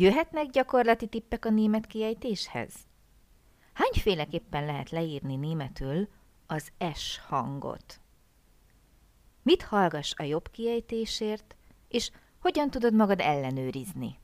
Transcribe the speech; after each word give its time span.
Jöhetnek 0.00 0.46
gyakorlati 0.50 1.06
tippek 1.06 1.44
a 1.44 1.50
német 1.50 1.86
kiejtéshez? 1.86 2.74
Hányféleképpen 3.72 4.64
lehet 4.64 4.90
leírni 4.90 5.36
németül 5.36 6.08
az 6.46 6.68
S 6.94 7.18
hangot? 7.28 8.00
Mit 9.42 9.62
hallgass 9.62 10.14
a 10.16 10.22
jobb 10.22 10.50
kiejtésért, 10.50 11.56
és 11.88 12.10
hogyan 12.38 12.70
tudod 12.70 12.94
magad 12.94 13.20
ellenőrizni? 13.20 14.18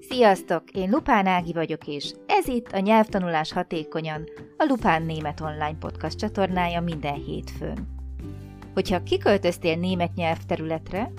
Sziasztok! 0.00 0.70
Én 0.70 0.90
Lupán 0.90 1.26
Ági 1.26 1.52
vagyok, 1.52 1.86
és 1.86 2.12
ez 2.26 2.48
itt 2.48 2.72
a 2.72 2.78
Nyelvtanulás 2.78 3.52
Hatékonyan, 3.52 4.28
a 4.56 4.64
Lupán 4.64 5.02
Német 5.02 5.40
Online 5.40 5.78
Podcast 5.78 6.18
csatornája 6.18 6.80
minden 6.80 7.14
hétfőn. 7.14 7.99
Hogyha 8.74 9.02
kiköltöztél 9.02 9.76
német 9.76 10.14
nyelvterületre, 10.14 11.12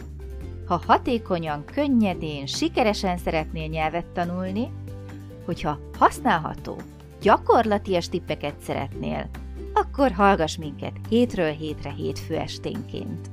ha 0.65 0.81
hatékonyan, 0.87 1.65
könnyedén, 1.65 2.45
sikeresen 2.45 3.17
szeretnél 3.17 3.67
nyelvet 3.67 4.05
tanulni, 4.05 4.71
hogyha 5.45 5.79
használható, 5.97 6.75
gyakorlatias 7.21 8.09
tippeket 8.09 8.59
szeretnél, 8.59 9.29
akkor 9.73 10.11
hallgass 10.11 10.57
minket 10.57 10.93
hétről 11.09 11.51
hétre 11.51 11.89
hétfő 11.89 12.35
esténként. 12.37 13.29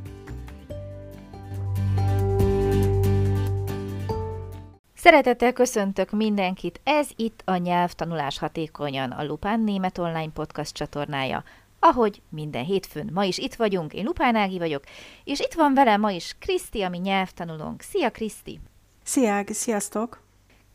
Szeretettel 4.95 5.53
köszöntök 5.53 6.11
mindenkit, 6.11 6.81
ez 6.85 7.09
itt 7.17 7.43
a 7.45 7.57
Nyelvtanulás 7.57 8.39
Hatékonyan, 8.39 9.11
a 9.11 9.25
Lupán 9.25 9.61
Német 9.61 9.98
Online 9.98 10.31
Podcast 10.35 10.75
csatornája, 10.75 11.45
ahogy 11.79 12.23
minden 12.29 12.65
hétfőn 12.65 13.11
ma 13.13 13.25
is 13.25 13.39
itt 13.39 13.55
vagyunk, 13.55 13.93
én 13.93 14.05
Lupán 14.05 14.37
Ági 14.37 14.59
vagyok, 14.59 14.85
és 15.25 15.41
itt 15.41 15.55
van 15.55 15.75
velem 15.75 16.01
ma 16.01 16.11
is 16.11 16.37
Kriszti, 16.39 16.83
ami 16.83 16.99
nyelvtanulónk. 16.99 17.81
Szia 17.81 18.11
Kriszti! 18.11 18.61
Szia, 19.03 19.45
sziasztok! 19.47 20.23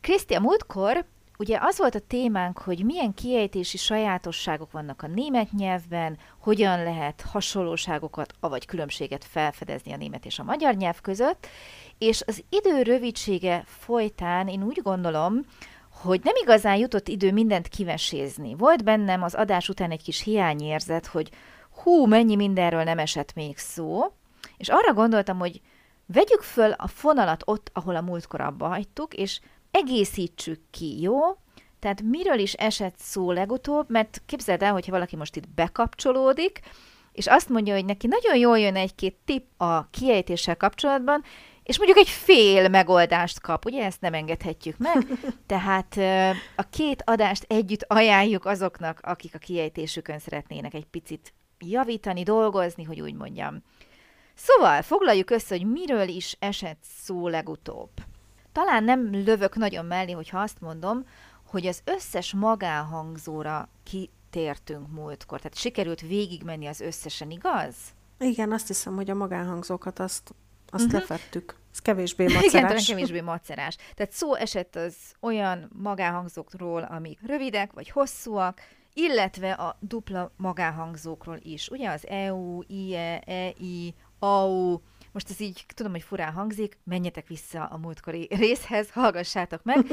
Kriszti, 0.02 0.34
a 0.34 0.40
múltkor 0.40 1.06
ugye 1.38 1.58
az 1.62 1.78
volt 1.78 1.96
a 1.96 2.00
témánk, 2.00 2.58
hogy 2.58 2.86
milyen 2.86 3.14
kiejtési 3.14 3.78
sajátosságok 3.78 4.72
vannak 4.72 5.02
a 5.02 5.08
német 5.08 5.52
nyelvben, 5.52 6.18
hogyan 6.40 6.84
lehet 6.84 7.22
hasonlóságokat, 7.22 8.34
avagy 8.40 8.66
különbséget 8.66 9.26
felfedezni 9.26 9.94
a 9.94 9.98
német 9.98 10.26
és 10.26 10.40
a 10.40 10.44
magyar 10.44 10.76
nyelv 10.76 11.02
között, 11.02 11.48
és 11.98 12.24
az 12.28 12.44
idő 12.50 12.82
rövidsége 12.82 13.64
folytán 13.66 14.48
én 14.48 14.64
úgy 14.64 14.80
gondolom, 14.84 15.46
hogy 16.02 16.22
nem 16.24 16.34
igazán 16.42 16.76
jutott 16.76 17.08
idő 17.08 17.32
mindent 17.32 17.68
kivesézni. 17.68 18.56
Volt 18.56 18.84
bennem 18.84 19.24
az 19.24 19.34
adás 19.34 19.70
után 19.70 19.92
egy 19.92 20.04
kis 20.04 20.22
hiányérzet, 20.22 21.06
hogy 21.06 21.30
hú, 21.70 22.06
mennyi 22.06 22.36
mindenről 22.36 22.84
nem 22.84 23.00
esett 23.00 23.34
még 23.34 23.58
szó, 23.58 24.04
és 24.58 24.70
arra 24.70 24.94
gondoltam, 24.94 25.40
hogy 25.40 25.62
vegyük 26.06 26.42
föl 26.42 26.72
a 26.72 26.88
fonalat 26.88 27.44
ott, 27.46 27.70
ahol 27.74 27.96
a 27.96 28.02
múltkor 28.02 28.42
abba 28.42 28.68
hagytuk, 28.68 29.14
és 29.14 29.40
egészítsük 29.72 30.60
ki, 30.72 31.02
jó? 31.02 31.20
Tehát 31.80 32.02
miről 32.02 32.40
is 32.40 32.54
esett 32.54 32.98
szó 32.98 33.32
legutóbb, 33.32 33.90
mert 33.90 34.22
képzeld 34.26 34.62
el, 34.62 34.72
hogyha 34.72 34.92
valaki 34.92 35.16
most 35.16 35.36
itt 35.36 35.50
bekapcsolódik, 35.56 36.60
és 37.12 37.28
azt 37.28 37.50
mondja, 37.50 37.74
hogy 37.74 37.86
neki 37.86 38.08
nagyon 38.08 38.38
jól 38.38 38.60
jön 38.60 38.76
egy-két 38.76 39.16
tipp 39.26 39.62
a 39.62 39.90
kiejtéssel 39.90 40.58
kapcsolatban, 40.58 41.24
és 41.64 41.78
mondjuk 41.78 41.98
egy 41.98 42.10
fél 42.10 42.68
megoldást 42.68 43.42
kap, 43.42 43.66
ugye 43.66 43.86
ezt 43.86 44.02
nem 44.02 44.14
engedhetjük 44.14 44.78
meg, 44.78 45.08
tehát 45.46 45.98
a 46.56 46.70
két 46.70 47.04
adást 47.06 47.46
együtt 47.48 47.86
ajánljuk 47.88 48.46
azoknak, 48.46 49.00
akik 49.04 49.36
a 49.36 49.38
kiejtésükön 49.38 50.20
szeretnének 50.20 50.74
egy 50.74 50.86
picit 50.86 51.34
javítani, 51.60 52.24
dolgozni, 52.24 52.84
hogy 52.84 53.02
úgy 53.02 53.14
mondjam. 53.14 53.64
Szóval 54.36 54.82
foglaljuk 54.82 55.30
össze, 55.30 55.56
hogy 55.58 55.66
miről 55.72 56.08
is 56.08 56.36
esett 56.40 56.84
szó 57.04 57.28
legutóbb. 57.28 57.90
Talán 58.52 58.84
nem 58.84 59.12
lövök 59.12 59.56
nagyon 59.56 59.86
mellé, 59.86 60.12
hogyha 60.12 60.40
azt 60.40 60.62
mondom, 60.62 61.06
hogy 61.48 61.68
az 61.68 61.82
összes 61.86 62.34
magánhangzóra 62.34 63.70
kitértünk 63.84 64.92
múltkor. 64.92 65.38
Tehát 65.38 65.58
sikerült 65.58 66.02
végigmenni 66.02 66.68
az 66.68 66.80
összesen, 66.82 67.32
igaz? 67.32 67.76
Igen, 68.20 68.52
azt 68.52 68.68
hiszem, 68.68 68.96
hogy 68.96 69.10
a 69.10 69.16
magánhangzókat 69.16 70.00
azt 70.00 70.36
azt 70.74 70.86
uh-huh. 70.86 71.00
lefettük. 71.00 71.56
Ez 71.72 71.80
kevésbé 71.80 72.24
macerás. 72.24 72.54
Igen, 72.54 72.68
talán 72.68 72.84
kevésbé 72.86 73.22
macerás. 73.22 73.76
Tehát 73.96 74.12
szó 74.12 74.36
esett 74.36 74.76
az 74.76 74.96
olyan 75.20 75.70
magánhangzókról, 75.74 76.84
amik 76.84 77.20
rövidek 77.26 77.74
vagy 77.74 77.90
hosszúak, 77.90 78.62
illetve 78.94 79.52
a 79.52 79.78
dupla 79.80 80.32
magánhangzókról 80.38 81.40
is. 81.42 81.70
Ugye 81.70 81.90
az 81.90 82.08
EU, 82.08 82.62
IE, 82.68 83.20
EI, 83.20 83.94
AU, 84.20 84.78
most 85.12 85.30
ez 85.30 85.40
így 85.40 85.66
tudom, 85.74 85.92
hogy 85.92 86.02
furán 86.02 86.34
hangzik, 86.34 86.78
menjetek 86.84 87.28
vissza 87.28 87.66
a 87.66 87.78
múltkori 87.78 88.28
részhez, 88.40 88.92
hallgassátok 88.92 89.64
meg. 89.64 89.86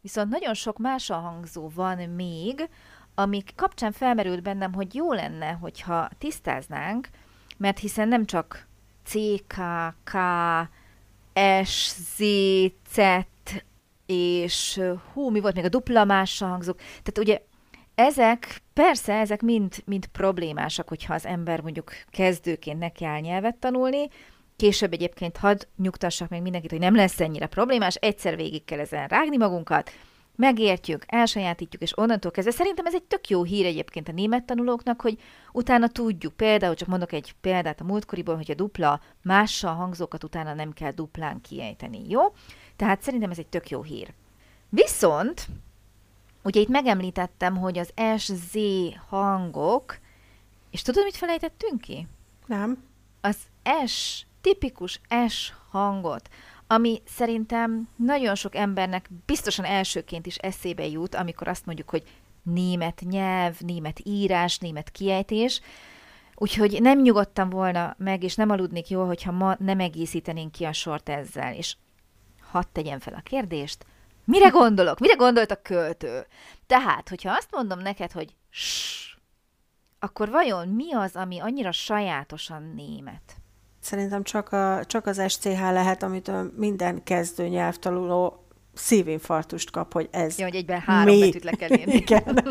Viszont 0.00 0.30
nagyon 0.30 0.54
sok 0.54 0.78
más 0.78 1.08
hangzó 1.08 1.70
van 1.74 1.98
még, 1.98 2.68
amik 3.14 3.52
kapcsán 3.56 3.92
felmerült 3.92 4.42
bennem, 4.42 4.74
hogy 4.74 4.94
jó 4.94 5.12
lenne, 5.12 5.50
hogyha 5.50 6.08
tisztáznánk, 6.18 7.08
mert 7.56 7.78
hiszen 7.78 8.08
nem 8.08 8.26
csak 8.26 8.68
C, 9.10 9.14
K, 9.46 9.56
K, 10.04 10.16
S, 11.64 11.94
Z, 12.16 12.22
Z, 12.92 13.00
és 14.06 14.80
hú, 15.12 15.30
mi 15.30 15.40
volt 15.40 15.54
még 15.54 15.64
a 15.64 15.68
dupla 15.68 16.04
mással 16.04 16.48
hangzók. 16.48 16.76
Tehát 16.76 17.18
ugye 17.18 17.40
ezek, 17.94 18.62
persze, 18.72 19.14
ezek 19.14 19.42
mind, 19.42 19.74
mind 19.84 20.06
problémásak, 20.06 20.88
hogyha 20.88 21.14
az 21.14 21.26
ember 21.26 21.60
mondjuk 21.60 21.92
kezdőként 22.10 22.78
neki 22.78 23.04
áll 23.04 23.20
nyelvet 23.20 23.56
tanulni, 23.56 24.08
Később 24.60 24.92
egyébként 24.92 25.36
hadd 25.36 25.64
nyugtassak 25.76 26.28
meg 26.28 26.42
mindenkit, 26.42 26.70
hogy 26.70 26.78
nem 26.78 26.94
lesz 26.94 27.20
ennyire 27.20 27.46
problémás, 27.46 27.94
egyszer 27.94 28.36
végig 28.36 28.64
kell 28.64 28.78
ezen 28.78 29.06
rágni 29.06 29.36
magunkat, 29.36 29.90
megértjük, 30.40 31.04
elsajátítjuk, 31.06 31.82
és 31.82 31.98
onnantól 31.98 32.30
kezdve 32.30 32.52
szerintem 32.52 32.86
ez 32.86 32.94
egy 32.94 33.02
tök 33.02 33.28
jó 33.28 33.42
hír 33.42 33.66
egyébként 33.66 34.08
a 34.08 34.12
német 34.12 34.44
tanulóknak, 34.44 35.00
hogy 35.00 35.18
utána 35.52 35.88
tudjuk, 35.88 36.32
például 36.36 36.74
csak 36.74 36.88
mondok 36.88 37.12
egy 37.12 37.34
példát 37.40 37.80
a 37.80 37.84
múltkoriból, 37.84 38.36
hogy 38.36 38.50
a 38.50 38.54
dupla 38.54 39.00
mással 39.22 39.74
hangzókat 39.74 40.24
utána 40.24 40.54
nem 40.54 40.72
kell 40.72 40.90
duplán 40.90 41.40
kiejteni, 41.40 42.08
jó? 42.08 42.20
Tehát 42.76 43.02
szerintem 43.02 43.30
ez 43.30 43.38
egy 43.38 43.46
tök 43.46 43.68
jó 43.68 43.82
hír. 43.82 44.12
Viszont, 44.68 45.46
ugye 46.42 46.60
itt 46.60 46.68
megemlítettem, 46.68 47.56
hogy 47.56 47.78
az 47.78 47.92
SZ 48.16 48.54
hangok, 49.08 49.98
és 50.70 50.82
tudod, 50.82 51.04
mit 51.04 51.16
felejtettünk 51.16 51.80
ki? 51.80 52.06
Nem. 52.46 52.82
Az 53.20 53.36
S, 53.86 54.24
tipikus 54.40 55.00
S 55.28 55.52
hangot, 55.70 56.28
ami 56.72 57.02
szerintem 57.06 57.88
nagyon 57.96 58.34
sok 58.34 58.54
embernek 58.54 59.10
biztosan 59.26 59.64
elsőként 59.64 60.26
is 60.26 60.36
eszébe 60.36 60.86
jut, 60.86 61.14
amikor 61.14 61.48
azt 61.48 61.66
mondjuk, 61.66 61.90
hogy 61.90 62.02
német 62.42 63.02
nyelv, 63.10 63.60
német 63.60 64.00
írás, 64.04 64.58
német 64.58 64.90
kiejtés, 64.90 65.60
Úgyhogy 66.42 66.80
nem 66.82 67.00
nyugodtam 67.00 67.50
volna 67.50 67.94
meg, 67.98 68.22
és 68.22 68.34
nem 68.34 68.50
aludnék 68.50 68.88
jól, 68.88 69.06
hogyha 69.06 69.32
ma 69.32 69.56
nem 69.58 69.80
egészítenénk 69.80 70.52
ki 70.52 70.64
a 70.64 70.72
sort 70.72 71.08
ezzel. 71.08 71.54
És 71.54 71.76
hadd 72.50 72.64
tegyem 72.72 72.98
fel 72.98 73.14
a 73.14 73.20
kérdést, 73.20 73.86
mire 74.24 74.48
gondolok? 74.48 74.98
Mire 74.98 75.14
gondolt 75.14 75.50
a 75.50 75.62
költő? 75.62 76.26
Tehát, 76.66 77.08
hogyha 77.08 77.32
azt 77.32 77.50
mondom 77.50 77.78
neked, 77.78 78.12
hogy 78.12 78.34
ss, 78.50 79.14
akkor 79.98 80.28
vajon 80.28 80.68
mi 80.68 80.94
az, 80.94 81.16
ami 81.16 81.40
annyira 81.40 81.72
sajátosan 81.72 82.72
német? 82.74 83.39
Szerintem 83.90 84.22
csak, 84.22 84.52
a, 84.52 84.84
csak 84.86 85.06
az 85.06 85.22
SCH 85.28 85.60
lehet, 85.60 86.02
amit 86.02 86.30
minden 86.56 87.02
kezdő 87.02 87.48
nyelvtanuló 87.48 88.46
szívinfarktust 88.74 89.70
kap, 89.70 89.92
hogy 89.92 90.08
ez 90.10 90.38
Jó, 90.38 90.44
hogy 90.44 90.54
egyben 90.54 90.80
három 90.80 91.14
mi? 91.14 91.20
betűt 91.20 91.44
le 91.44 91.50
kell 91.50 91.70
írni. 91.78 91.94
Igen. 92.06 92.44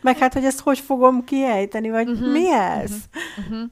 Meg 0.00 0.18
hát, 0.18 0.32
hogy 0.32 0.44
ezt 0.44 0.60
hogy 0.60 0.78
fogom 0.78 1.24
kiejteni, 1.24 1.90
vagy 1.90 2.08
uh-huh, 2.08 2.32
mi 2.32 2.50
ez? 2.52 2.90
Uh-huh, 2.90 3.44
uh-huh. 3.44 3.70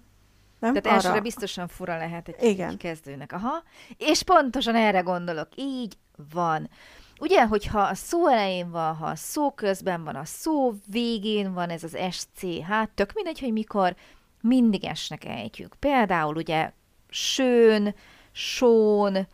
Nem? 0.59 0.73
Tehát 0.73 0.87
Arra. 0.87 0.95
elsőre 0.95 1.21
biztosan 1.21 1.69
fura 1.69 1.97
lehet 1.97 2.29
egy, 2.29 2.49
Igen. 2.49 2.71
egy 2.71 2.77
kezdőnek. 2.77 3.33
Aha. 3.33 3.63
És 3.97 4.23
pontosan 4.23 4.75
erre 4.75 5.01
gondolok. 5.01 5.49
Így 5.57 5.97
van. 6.33 6.71
Ugye, 7.19 7.47
hogyha 7.47 7.81
a 7.81 7.95
szó 7.95 8.29
elején 8.29 8.71
van, 8.71 8.95
ha 8.95 9.07
a 9.07 9.17
szó 9.17 9.51
közben 9.51 10.05
van, 10.05 10.15
a 10.15 10.25
szó 10.25 10.75
végén 10.87 11.53
van 11.53 11.69
ez 11.69 11.85
az 11.85 11.97
SCH, 12.11 12.89
tök 12.95 13.13
mindegy, 13.15 13.41
hogy 13.41 13.53
mikor, 13.53 13.95
mindig 14.41 14.85
esnek 14.85 15.25
ejtjük. 15.25 15.75
Például 15.79 16.37
ugye 16.37 16.73
sőn, 17.09 17.95
són, 18.33 19.27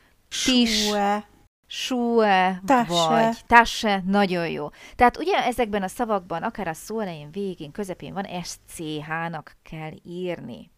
tis, 0.44 0.90
sue, 1.66 2.60
vagy 2.64 3.36
tasse, 3.46 4.02
nagyon 4.06 4.48
jó. 4.48 4.68
Tehát 4.96 5.18
ugye 5.18 5.44
ezekben 5.44 5.82
a 5.82 5.88
szavakban, 5.88 6.42
akár 6.42 6.68
a 6.68 6.74
szó 6.74 7.00
elején, 7.00 7.30
végén, 7.30 7.72
közepén 7.72 8.12
van 8.12 8.26
SCH-nak 8.42 9.56
kell 9.62 9.92
írni. 10.04 10.70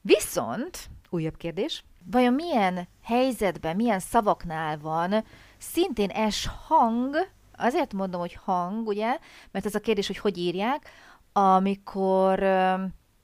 Viszont, 0.00 0.90
újabb 1.10 1.36
kérdés, 1.36 1.84
vajon 2.10 2.32
milyen 2.32 2.88
helyzetben, 3.02 3.76
milyen 3.76 3.98
szavaknál 3.98 4.78
van 4.78 5.24
szintén 5.58 6.30
S 6.30 6.48
hang, 6.66 7.16
azért 7.56 7.92
mondom, 7.92 8.20
hogy 8.20 8.38
hang, 8.44 8.86
ugye, 8.86 9.18
mert 9.50 9.66
ez 9.66 9.74
a 9.74 9.80
kérdés, 9.80 10.06
hogy 10.06 10.18
hogy 10.18 10.38
írják, 10.38 10.90
amikor 11.32 12.42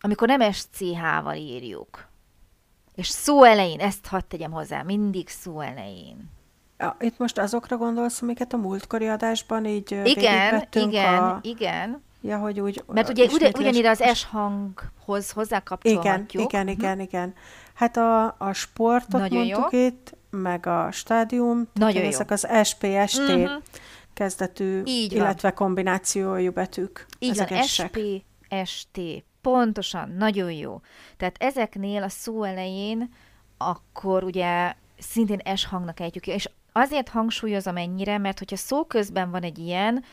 amikor 0.08 0.28
nem 0.28 0.52
SCH-val 0.52 1.34
írjuk. 1.34 2.06
És 2.94 3.08
szó 3.08 3.42
elején, 3.44 3.80
ezt 3.80 4.06
hadd 4.06 4.20
tegyem 4.28 4.50
hozzá, 4.50 4.82
mindig 4.82 5.28
szó 5.28 5.60
elején. 5.60 6.30
Ja, 6.78 6.96
itt 7.00 7.18
most 7.18 7.38
azokra 7.38 7.76
gondolsz, 7.76 8.22
amiket 8.22 8.52
a 8.52 8.56
múltkori 8.56 9.06
adásban 9.08 9.64
így 9.64 9.90
Igen, 10.04 10.66
igen, 10.74 11.24
a... 11.24 11.38
igen. 11.42 12.02
Ja, 12.20 12.38
hogy 12.38 12.60
úgy... 12.60 12.84
Mert 12.86 13.08
ugye 13.08 13.22
ugy, 13.24 13.30
ismétlés- 13.32 13.58
ugyanide 13.58 13.90
az 13.90 14.02
S 14.14 14.24
hanghoz 14.24 15.22
Igen, 15.24 15.34
hozzákapcsolhatjuk. 15.34 16.42
igen, 16.52 16.68
igen, 16.68 17.00
igen. 17.00 17.34
Hát 17.74 17.96
a, 17.96 18.24
a 18.38 18.52
sportot 18.52 19.20
Nagyon 19.20 19.38
mondtuk 19.46 19.72
jó. 19.72 19.78
itt, 19.86 20.16
meg 20.30 20.66
a 20.66 20.88
stádium, 20.92 21.68
Nagyon 21.74 22.02
jó. 22.02 22.08
ezek 22.08 22.30
az 22.30 22.46
SPST 22.64 23.18
Mhm. 23.28 23.50
kezdetű, 24.14 24.82
Így 24.84 25.12
van. 25.12 25.20
illetve 25.20 25.50
kombinációjú 25.50 26.52
betűk. 26.52 27.06
Így 27.18 27.30
ezek 27.30 27.48
van, 27.48 27.58
essek. 27.58 27.98
Pontosan, 29.48 30.10
nagyon 30.10 30.52
jó. 30.52 30.80
Tehát 31.16 31.36
ezeknél 31.38 32.02
a 32.02 32.08
szó 32.08 32.42
elején 32.42 33.14
akkor 33.56 34.24
ugye 34.24 34.74
szintén 34.98 35.56
S 35.56 35.64
hangnak 35.64 36.00
ejtjük 36.00 36.22
ki, 36.22 36.30
és 36.30 36.48
azért 36.72 37.08
hangsúlyozom 37.08 37.76
ennyire, 37.76 38.18
mert 38.18 38.38
hogyha 38.38 38.56
szó 38.56 38.84
közben 38.84 39.30
van 39.30 39.42
egy 39.42 39.58
ilyen, 39.58 40.04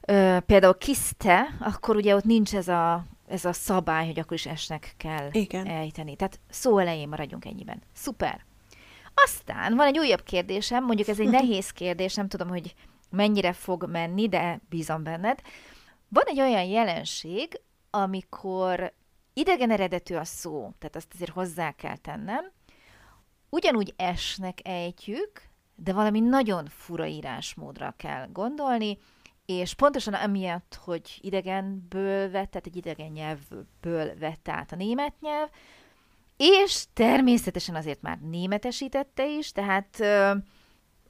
ö, 0.00 0.36
például 0.46 0.78
kiszte, 0.78 1.56
akkor 1.60 1.96
ugye 1.96 2.14
ott 2.14 2.24
nincs 2.24 2.54
ez 2.54 2.68
a, 2.68 3.04
ez 3.28 3.44
a 3.44 3.52
szabály, 3.52 4.06
hogy 4.06 4.18
akkor 4.18 4.36
is 4.36 4.46
esnek 4.46 4.94
kell 4.96 5.28
Igen. 5.32 5.66
ejteni. 5.66 6.16
Tehát 6.16 6.40
szó 6.50 6.78
elején 6.78 7.08
maradjunk 7.08 7.44
ennyiben. 7.44 7.82
Szuper. 7.94 8.44
Aztán 9.14 9.76
van 9.76 9.86
egy 9.86 9.98
újabb 9.98 10.22
kérdésem, 10.22 10.84
mondjuk 10.84 11.08
ez 11.08 11.20
egy 11.20 11.30
nehéz 11.40 11.70
kérdés, 11.70 12.14
nem 12.14 12.28
tudom, 12.28 12.48
hogy 12.48 12.74
mennyire 13.10 13.52
fog 13.52 13.88
menni, 13.90 14.28
de 14.28 14.60
bízom 14.68 15.02
benned. 15.02 15.40
Van 16.08 16.24
egy 16.26 16.40
olyan 16.40 16.64
jelenség, 16.64 17.60
amikor 18.02 18.92
idegen 19.32 19.70
eredetű 19.70 20.14
a 20.14 20.24
szó, 20.24 20.72
tehát 20.78 20.96
azt 20.96 21.12
azért 21.14 21.30
hozzá 21.30 21.72
kell 21.72 21.96
tennem, 21.96 22.52
ugyanúgy 23.50 23.94
esnek 23.96 24.58
ejtjük, 24.62 25.42
de 25.74 25.92
valami 25.92 26.20
nagyon 26.20 26.66
fura 26.66 27.06
írásmódra 27.06 27.94
kell 27.96 28.28
gondolni, 28.32 28.98
és 29.46 29.74
pontosan 29.74 30.14
amiatt, 30.14 30.78
hogy 30.84 31.18
idegenből 31.20 32.30
vett, 32.30 32.50
tehát 32.50 32.66
egy 32.66 32.76
idegen 32.76 33.10
nyelvből 33.10 34.18
vett 34.18 34.48
át 34.48 34.72
a 34.72 34.76
német 34.76 35.14
nyelv, 35.20 35.48
és 36.36 36.84
természetesen 36.92 37.74
azért 37.74 38.02
már 38.02 38.18
németesítette 38.18 39.26
is, 39.26 39.52
tehát 39.52 40.02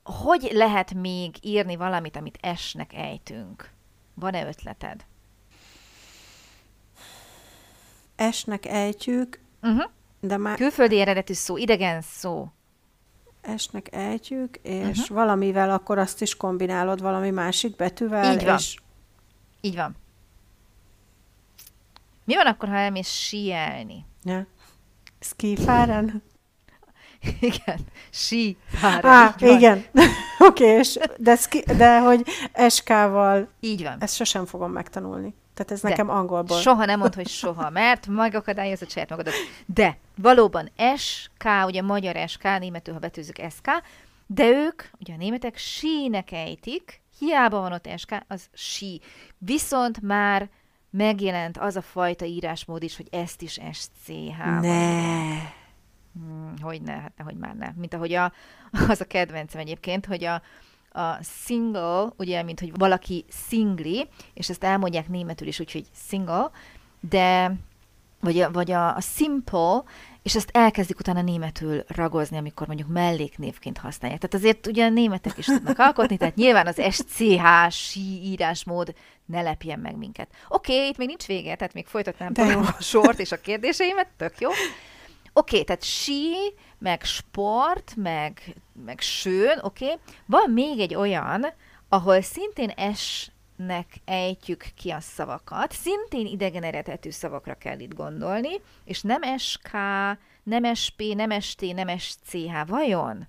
hogy 0.03 0.49
lehet 0.53 0.95
még 0.95 1.37
írni 1.41 1.77
valamit, 1.77 2.17
amit 2.17 2.39
esnek 2.41 2.93
ejtünk? 2.93 3.71
Van-e 4.15 4.47
ötleted? 4.47 5.05
Esnek 8.17 8.67
ejtjük, 8.67 9.41
Uh-huh. 9.63 9.91
de 10.21 10.37
már 10.37 10.57
Külföldi 10.57 11.01
eredetű 11.01 11.33
szó, 11.33 11.57
idegen 11.57 12.01
szó. 12.01 12.49
esnek 13.41 13.89
ejtjük, 13.93 14.57
és 14.63 14.99
uh-huh. 14.99 15.17
valamivel 15.17 15.71
akkor 15.71 15.99
azt 15.99 16.23
is 16.23 16.37
kombinálod 16.37 17.01
valami 17.01 17.31
másik 17.31 17.77
betűvel, 17.77 18.33
Így 18.33 18.45
van. 18.45 18.57
és 18.57 18.77
Így 19.61 19.75
van. 19.77 19.97
Mi 22.25 22.35
van 22.35 22.47
akkor, 22.47 22.69
ha 22.69 22.75
elmész 22.77 23.09
síelni? 23.11 24.05
ja. 24.25 24.47
skifáren? 25.21 26.23
Igen, 27.41 27.79
sí, 28.11 28.57
pár. 28.81 29.05
Á, 29.05 29.35
igen. 29.39 29.85
Oké, 30.49 30.65
és 30.65 30.99
de, 31.19 31.39
de 31.77 32.01
hogy 32.01 32.27
SK-val 32.69 33.49
Így 33.61 33.83
van. 33.83 33.97
ezt 34.03 34.15
sosem 34.15 34.47
fogom 34.47 34.71
megtanulni. 34.73 35.35
Tehát 35.57 35.73
ez 35.73 35.81
De 35.81 35.89
nekem 35.89 36.11
angolból. 36.11 36.59
Soha 36.61 36.85
nem 36.85 36.99
mondd, 36.99 37.15
hogy 37.15 37.29
soha, 37.29 37.71
mert 37.71 38.07
megakadályozod 38.07 38.91
saját 38.91 39.11
magadat. 39.11 39.35
De 39.67 39.99
valóban 40.17 40.71
SK, 40.97 41.45
ugye 41.67 41.83
magyar 41.83 42.29
SK, 42.29 42.43
németül, 42.59 42.95
ha 42.95 43.01
betűzzük 43.01 43.41
SK, 43.51 43.71
de 44.27 44.49
ők, 44.49 44.83
ugye 45.01 45.15
a 45.15 45.17
németek 45.17 45.57
sínek 45.57 46.33
ejtik, 46.33 47.03
hiába 47.19 47.61
van 47.61 47.73
ott 47.73 47.89
SK, 47.97 48.15
az 48.29 48.49
sí. 48.53 49.01
Viszont 49.39 50.01
már 50.01 50.49
megjelent 50.91 51.59
az 51.59 51.77
a 51.77 51.83
fajta 51.83 52.25
írásmód 52.25 52.83
is, 52.83 52.97
hogy 52.97 53.09
ezt 53.11 53.43
is 53.43 53.61
SCH. 53.73 54.61
ne. 54.61 55.39
Hmm, 56.13 56.55
hogy 56.61 56.83
ne, 56.83 56.93
hát 56.93 57.13
nehogy 57.17 57.37
már 57.37 57.55
ne. 57.55 57.73
Mint 57.77 57.95
ahogy 57.95 58.13
a, 58.13 58.33
az 58.89 59.01
a 59.01 59.05
kedvencem 59.05 59.61
egyébként, 59.61 60.07
hogy 60.07 60.25
a, 60.25 60.43
a 60.97 61.19
single, 61.23 62.13
ugye, 62.17 62.43
mint 62.43 62.61
hogy 62.61 62.73
valaki 62.79 63.25
szingli, 63.29 64.09
és 64.35 64.49
ezt 64.49 64.65
elmondják 64.65 65.09
németül 65.09 65.47
is, 65.49 65.61
úgyhogy 65.61 65.85
single, 66.09 66.51
de 67.01 67.53
vagy 68.21 68.41
a, 68.41 68.51
vagy 68.51 68.71
a, 68.71 68.97
a 68.97 69.01
simple, 69.01 69.83
és 70.23 70.35
ezt 70.35 70.51
elkezdik 70.53 70.99
utána 70.99 71.23
németül 71.23 71.85
ragozni, 71.87 72.37
amikor 72.37 72.67
mondjuk 72.67 72.89
melléknévként 72.89 73.79
használják. 73.79 74.21
Tehát 74.21 74.45
azért 74.45 74.67
ugye 74.67 74.85
a 74.85 74.89
németek 74.89 75.39
is 75.39 75.45
tudnak 75.45 75.79
alkotni, 75.79 76.17
tehát 76.17 76.35
nyilván 76.35 76.67
az 76.67 76.83
SCH 76.91 77.71
sí 77.71 78.23
írásmód 78.23 78.95
ne 79.25 79.43
lepjen 79.43 79.79
meg 79.79 79.97
minket. 79.97 80.29
Oké, 80.49 80.75
okay, 80.75 80.89
itt 80.89 80.97
még 80.97 81.07
nincs 81.07 81.27
vége, 81.27 81.57
tehát 81.57 81.75
még 81.75 81.87
folytatnám 81.87 82.33
De 82.33 82.43
tovább 82.43 82.63
jó. 82.63 82.69
a 82.79 82.83
sort 82.83 83.19
és 83.19 83.33
a 83.33 83.41
kérdéseimet, 83.41 84.09
tök 84.17 84.41
jó. 84.41 84.51
Oké, 85.39 85.55
okay, 85.55 85.65
tehát 85.65 85.83
sí, 85.83 86.35
meg 86.79 87.05
sport, 87.05 87.95
meg, 87.97 88.57
meg 88.85 89.01
sőn, 89.01 89.59
oké. 89.63 89.85
Okay. 89.85 89.97
Van 90.27 90.51
még 90.51 90.81
egy 90.81 90.95
olyan, 90.95 91.47
ahol 91.89 92.21
szintén 92.21 92.69
esnek 92.69 93.87
ejtjük 94.05 94.65
ki 94.77 94.91
a 94.91 95.01
szavakat, 95.01 95.73
szintén 95.73 96.27
idegen 96.27 96.63
eredetű 96.63 97.11
szavakra 97.11 97.55
kell 97.55 97.79
itt 97.79 97.95
gondolni, 97.95 98.61
és 98.85 99.03
nem 99.03 99.39
SK, 99.39 99.71
nem 100.43 100.75
SP, 100.83 101.01
nem 101.15 101.41
ST, 101.41 101.75
nem 101.75 101.99
SCH. 101.99 102.67
Vajon? 102.67 103.29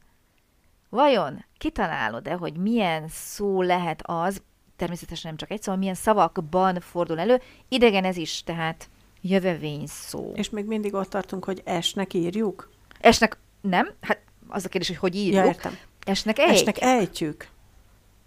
Vajon 0.89 1.45
kitalálod-e, 1.57 2.33
hogy 2.33 2.57
milyen 2.57 3.07
szó 3.07 3.61
lehet 3.61 4.01
az, 4.03 4.41
természetesen 4.75 5.29
nem 5.29 5.37
csak 5.37 5.51
egy 5.51 5.61
szó, 5.61 5.75
milyen 5.75 5.95
szavakban 5.95 6.79
fordul 6.79 7.19
elő, 7.19 7.41
idegen 7.67 8.03
ez 8.03 8.17
is, 8.17 8.43
tehát 8.43 8.89
jövevény 9.21 9.83
szó. 9.87 10.31
És 10.35 10.49
még 10.49 10.65
mindig 10.65 10.93
ott 10.93 11.09
tartunk, 11.09 11.45
hogy 11.45 11.61
esnek 11.65 12.13
írjuk? 12.13 12.69
Esnek, 12.99 13.37
nem? 13.61 13.89
Hát 14.01 14.21
az 14.47 14.65
a 14.65 14.69
kérdés, 14.69 14.87
hogy 14.87 14.97
hogy 14.97 15.15
írjuk. 15.15 15.43
Ja, 15.43 15.45
értem. 15.45 15.77
Esnek 16.05 16.39
egy? 16.39 16.49
Esnek 16.49 16.81
ejtjük. 16.81 17.47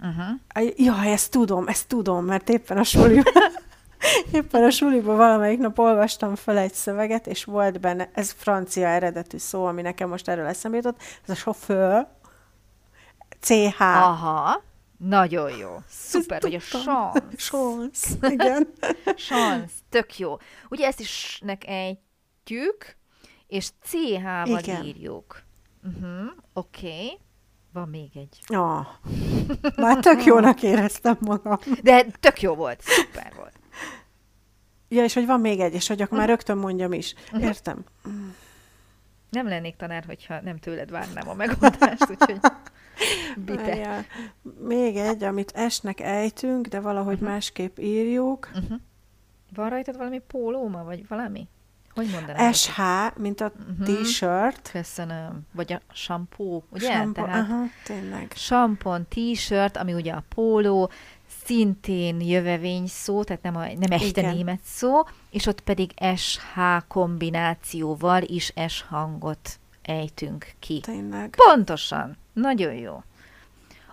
Uh-huh. 0.01 0.75
Jaj, 0.77 1.13
ezt 1.13 1.31
tudom, 1.31 1.69
ezt 1.69 1.89
tudom, 1.89 2.25
mert 2.25 2.49
éppen 2.49 2.79
a 2.79 2.83
suliban, 2.83 3.33
éppen 4.33 4.65
a 4.65 4.71
suliban 4.71 5.17
valamelyik 5.17 5.59
nap 5.59 5.79
olvastam 5.79 6.35
fel 6.35 6.59
egy 6.59 6.75
szöveget, 6.75 7.27
és 7.27 7.45
volt 7.45 7.81
benne, 7.81 8.11
ez 8.15 8.35
francia 8.37 8.87
eredetű 8.87 9.37
szó, 9.37 9.65
ami 9.65 9.83
nekem 9.83 10.09
most 10.09 10.29
erről 10.29 10.47
eszembe 10.47 10.77
jutott, 10.77 11.01
ez 11.23 11.31
a 11.31 11.35
sofőr, 11.35 12.07
CH. 13.41 13.81
Aha, 13.81 14.63
nagyon 15.01 15.57
jó. 15.57 15.77
Szuper, 15.89 16.43
hogy 16.43 16.55
a 16.55 16.59
chance. 16.59 17.25
Chance, 17.37 18.29
igen. 18.31 18.69
Chance, 19.29 19.75
tök 19.89 20.19
jó. 20.19 20.37
Ugye 20.69 20.87
ezt 20.87 21.01
is 21.01 21.43
ejtjük, 21.67 22.97
és 23.47 23.71
CH-val 23.83 24.59
Igen. 24.59 24.85
írjuk. 24.85 25.43
Uh-huh, 25.83 26.31
Oké. 26.53 26.87
Okay. 26.87 27.19
Van 27.73 27.89
még 27.89 28.11
egy. 28.15 28.41
Ah, 28.47 28.87
már 29.77 29.99
tök 29.99 30.25
jónak 30.25 30.63
éreztem 30.63 31.17
magam. 31.21 31.59
De 31.83 32.07
tök 32.21 32.41
jó 32.41 32.55
volt, 32.55 32.81
szuper 32.83 33.33
volt. 33.37 33.59
Ja, 34.89 35.05
és 35.05 35.15
hogy 35.15 35.27
van 35.27 35.41
még 35.41 35.61
egy, 35.61 35.75
és 35.75 35.89
hogy 35.89 36.03
akkor 36.03 36.19
már 36.19 36.29
rögtön 36.29 36.59
mondjam 36.59 36.93
is. 36.93 37.15
Értem. 37.41 37.85
Nem 39.31 39.49
lennék 39.49 39.77
tanár, 39.77 40.05
hogyha 40.05 40.41
nem 40.41 40.59
tőled 40.59 40.91
várnám 40.91 41.29
a 41.29 41.35
megoldást, 41.35 42.11
úgyhogy 42.11 42.39
bite. 43.47 43.63
Várjál. 43.63 44.05
Még 44.69 44.97
egy, 44.97 45.23
amit 45.25 45.51
esnek 45.55 46.01
ejtünk, 46.01 46.67
de 46.67 46.81
valahogy 46.81 47.17
Mhm. 47.21 47.25
másképp 47.31 47.79
írjuk. 47.79 48.51
Uh-huh. 48.55 48.79
Van 49.55 49.69
rajtad 49.71 49.97
valami 49.97 50.19
pólóma, 50.27 50.85
vagy 50.85 51.09
valami? 51.09 51.49
Hogy 51.95 52.11
mondanám? 52.13 52.53
SH, 52.53 52.79
mint 53.17 53.41
a 53.41 53.53
Mhm. 53.79 53.83
t-shirt. 53.85 54.71
Köszönöm. 54.73 55.41
Vagy 55.53 55.73
a 55.73 55.81
shampoo, 55.93 56.63
ugye? 56.73 56.91
Shampoo, 56.93 57.25
Tehát 57.25 57.49
aha, 57.51 57.63
tényleg. 57.85 58.33
sampon, 58.37 59.07
t-shirt, 59.09 59.77
ami 59.77 59.93
ugye 59.95 60.13
a 60.13 60.25
póló, 60.35 60.91
szintén 61.45 62.21
jövevény 62.21 62.87
szó, 62.87 63.25
tehát 63.25 63.43
nem, 63.43 63.57
a, 63.57 63.61
nem 63.61 63.91
echte 63.91 64.21
Igen. 64.21 64.35
német 64.35 64.61
szó, 64.65 65.03
és 65.31 65.47
ott 65.47 65.61
pedig 65.61 65.91
SH 66.17 66.49
kombinációval 66.89 68.23
is 68.23 68.53
S 68.69 68.83
hangot 68.89 69.59
ejtünk 69.83 70.53
ki. 70.59 70.81
Tényleg. 70.81 71.35
Pontosan. 71.49 72.17
Nagyon 72.41 72.75
jó. 72.75 73.03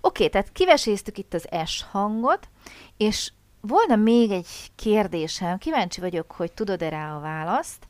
Oké, 0.01 0.27
tehát 0.27 0.51
kiveséztük 0.51 1.18
itt 1.18 1.34
az 1.34 1.48
S 1.66 1.86
hangot, 1.92 2.50
és 2.98 3.32
volna 3.62 3.96
még 3.96 4.32
egy 4.32 4.72
kérdésem, 4.75 5.58
kíváncsi 5.58 6.01
vagyok, 6.01 6.32
hogy 6.32 6.51
tudod-e 6.51 6.89
rá 6.89 7.16
a 7.16 7.20
választ, 7.20 7.88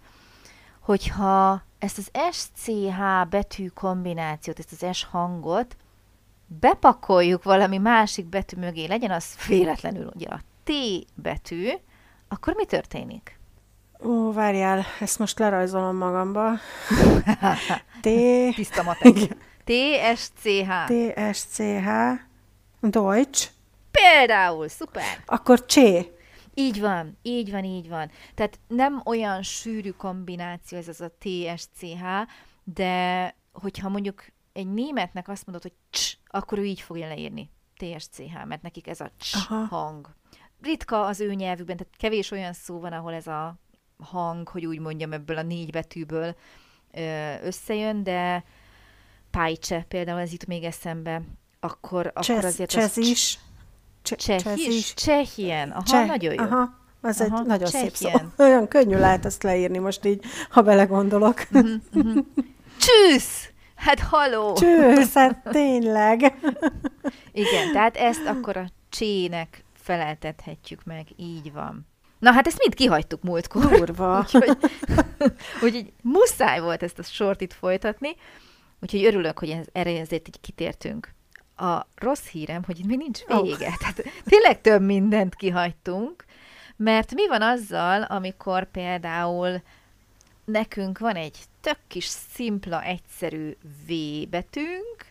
hogyha 0.80 1.64
ezt 1.80 1.98
az 1.98 2.12
SCH 2.32 3.30
betű 3.30 3.68
kombinációt, 3.68 4.60
ezt 4.60 4.82
az 4.82 4.96
S 4.96 5.04
hangot 5.04 5.76
bepakoljuk 6.48 7.44
valami 7.44 7.78
másik 7.78 8.26
betű 8.26 8.58
mögé, 8.58 8.86
legyen 8.86 9.12
az 9.12 9.36
véletlenül 9.48 10.12
ugye 10.16 10.28
a 10.28 10.40
T 10.64 10.72
betű, 11.16 11.70
akkor 12.28 12.54
mi 12.54 12.66
történik? 12.66 13.40
Ó, 14.04 14.32
várjál, 14.32 14.86
ezt 15.00 15.20
most 15.20 15.40
lerajzolom 15.40 15.96
magamba. 15.96 16.52
T... 18.02 18.10
Tiszta 18.56 18.84
matek. 18.84 19.14
T-S-C-H. 19.68 20.70
T-S-C-H. 20.86 21.90
Deutsch. 22.82 23.50
Például, 23.92 24.68
szuper. 24.68 25.24
Akkor 25.26 25.66
csé. 25.66 26.12
Így 26.54 26.80
van, 26.80 27.18
így 27.22 27.52
van, 27.52 27.64
így 27.64 27.90
van. 27.90 28.12
Tehát 28.36 28.60
nem 28.68 29.02
olyan 29.06 29.42
sűrű 29.42 29.90
kombináció 29.90 30.78
ez 30.78 30.88
az 30.88 31.02
a 31.02 31.12
TSCH, 31.20 32.04
de 32.64 33.36
hogyha 33.52 33.90
mondjuk 33.90 34.26
egy 34.54 34.74
németnek 34.74 35.28
azt 35.28 35.46
mondod, 35.46 35.64
hogy 35.64 35.74
cs, 35.90 36.14
akkor 36.28 36.58
ő 36.58 36.66
így 36.66 36.82
fogja 36.82 37.08
leírni. 37.08 37.50
TSCH, 37.76 38.46
mert 38.46 38.62
nekik 38.62 38.88
ez 38.88 39.02
a 39.02 39.12
cs 39.20 39.36
Aha. 39.36 39.66
hang. 39.66 40.16
Ritka 40.62 41.06
az 41.06 41.20
ő 41.20 41.34
nyelvükben, 41.34 41.78
tehát 41.78 41.94
kevés 41.98 42.32
olyan 42.32 42.54
szó 42.54 42.80
van, 42.80 42.94
ahol 42.94 43.14
ez 43.14 43.28
a 43.28 43.60
hang, 43.98 44.48
hogy 44.48 44.66
úgy 44.66 44.80
mondjam, 44.80 45.14
ebből 45.14 45.38
a 45.38 45.42
négy 45.42 45.72
betűből 45.72 46.36
összejön, 47.44 48.04
de 48.04 48.44
pájcse 49.32 49.86
például, 49.88 50.20
ez 50.20 50.34
itt 50.34 50.46
még 50.46 50.64
eszembe, 50.64 51.22
akkor, 51.60 52.08
akkor 52.08 52.24
Csesz, 52.24 52.44
azért 52.44 52.74
az 52.74 52.82
csezis. 52.82 53.40
Cse- 54.02 54.40
Csehis? 54.40 54.94
Csehien. 54.94 55.70
Aha, 55.70 55.84
Cseh. 55.84 56.08
nagyon 56.08 56.34
jó. 56.34 56.44
Aha. 56.44 56.86
Az 57.02 57.22
Aha, 57.22 57.40
egy 57.40 57.46
nagyon 57.46 57.68
szép 57.68 57.96
szó. 57.96 58.10
Csehien. 58.10 58.34
Olyan 58.48 58.68
könnyű 58.68 58.98
lehet 58.98 59.26
ezt 59.26 59.44
leírni 59.44 59.78
most 59.78 60.06
így, 60.06 60.24
ha 60.50 60.62
belegondolok. 60.62 61.48
Csűsz! 62.78 63.50
Hát 63.76 64.00
haló! 64.00 64.54
Csősz, 64.54 65.14
hát 65.14 65.42
tényleg. 65.50 66.22
Igen, 67.32 67.72
tehát 67.72 67.96
ezt 67.96 68.26
akkor 68.26 68.58
a 68.58 68.66
csének 68.90 69.64
feleltethetjük 69.74 70.84
meg, 70.84 71.08
így 71.16 71.54
van. 71.54 71.88
Na 72.20 72.32
hát 72.32 72.48
ezt 72.48 72.58
mind 72.60 72.74
kihagytuk 72.74 73.24
múltkor. 73.24 73.66
Durva. 73.70 74.18
Úgyhogy, 74.22 74.58
úgyhogy 75.64 75.94
muszáj 76.02 76.60
volt 76.60 76.84
ezt 76.84 77.00
a 77.00 77.04
sort 77.04 77.42
itt 77.42 77.54
folytatni, 77.54 78.16
úgyhogy 78.82 79.06
örülök, 79.06 79.40
hogy 79.40 79.50
ez, 79.50 79.66
erre 79.72 80.00
ezért 80.00 80.28
így 80.28 80.42
kitértünk. 80.42 81.16
A 81.56 81.86
rossz 81.96 82.28
hírem, 82.28 82.64
hogy 82.64 82.80
itt 82.80 82.86
még 82.86 82.98
nincs 82.98 83.26
vége. 83.26 83.72
Tehát 83.80 84.04
tényleg 84.24 84.62
több 84.62 84.82
mindent 84.82 85.36
kihagytunk, 85.36 86.26
mert 86.76 87.14
mi 87.14 87.28
van 87.28 87.42
azzal, 87.42 88.02
amikor 88.02 88.72
például 88.72 89.62
nekünk 90.46 91.00
van 91.00 91.16
egy 91.16 91.38
tök 91.62 91.78
kis 91.88 92.06
szimpla, 92.06 92.84
egyszerű 92.84 93.58
V 93.88 93.94
betűnk, 94.30 95.06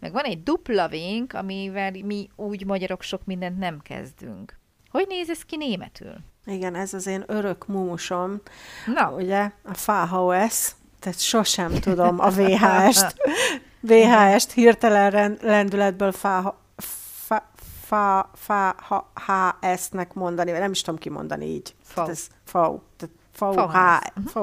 meg 0.00 0.12
van 0.12 0.24
egy 0.24 0.42
dupla 0.42 0.88
vénk, 0.88 1.32
amivel 1.32 1.90
mi 1.90 2.30
úgy 2.36 2.66
magyarok 2.66 3.02
sok 3.02 3.24
mindent 3.24 3.58
nem 3.58 3.80
kezdünk. 3.80 4.58
Hogy 4.90 5.06
néz 5.08 5.30
ez 5.30 5.42
ki 5.42 5.56
németül? 5.56 6.14
Igen, 6.46 6.74
ez 6.74 6.94
az 6.94 7.06
én 7.06 7.24
örök 7.26 7.66
mumusom, 7.66 8.40
Na, 8.86 9.10
ugye, 9.10 9.50
a 9.62 9.72
VHS, 9.86 10.70
tehát 11.04 11.20
sosem 11.20 11.72
tudom 11.72 12.20
a 12.20 12.30
VHS-t, 12.30 13.14
VHS-t 13.88 14.52
hirtelen 14.52 15.38
lendületből 15.40 16.12
fá, 16.12 16.54
fá, 16.76 17.50
fá, 17.84 18.30
fá, 18.34 18.74
ha, 18.78 19.12
HS-nek 19.14 20.14
mondani, 20.14 20.50
vagy 20.50 20.60
nem 20.60 20.70
is 20.70 20.80
tudom 20.80 21.00
kimondani 21.00 21.46
így. 21.46 21.74
Fau. 21.82 22.08
Ez 22.08 22.26
fau. 22.44 22.78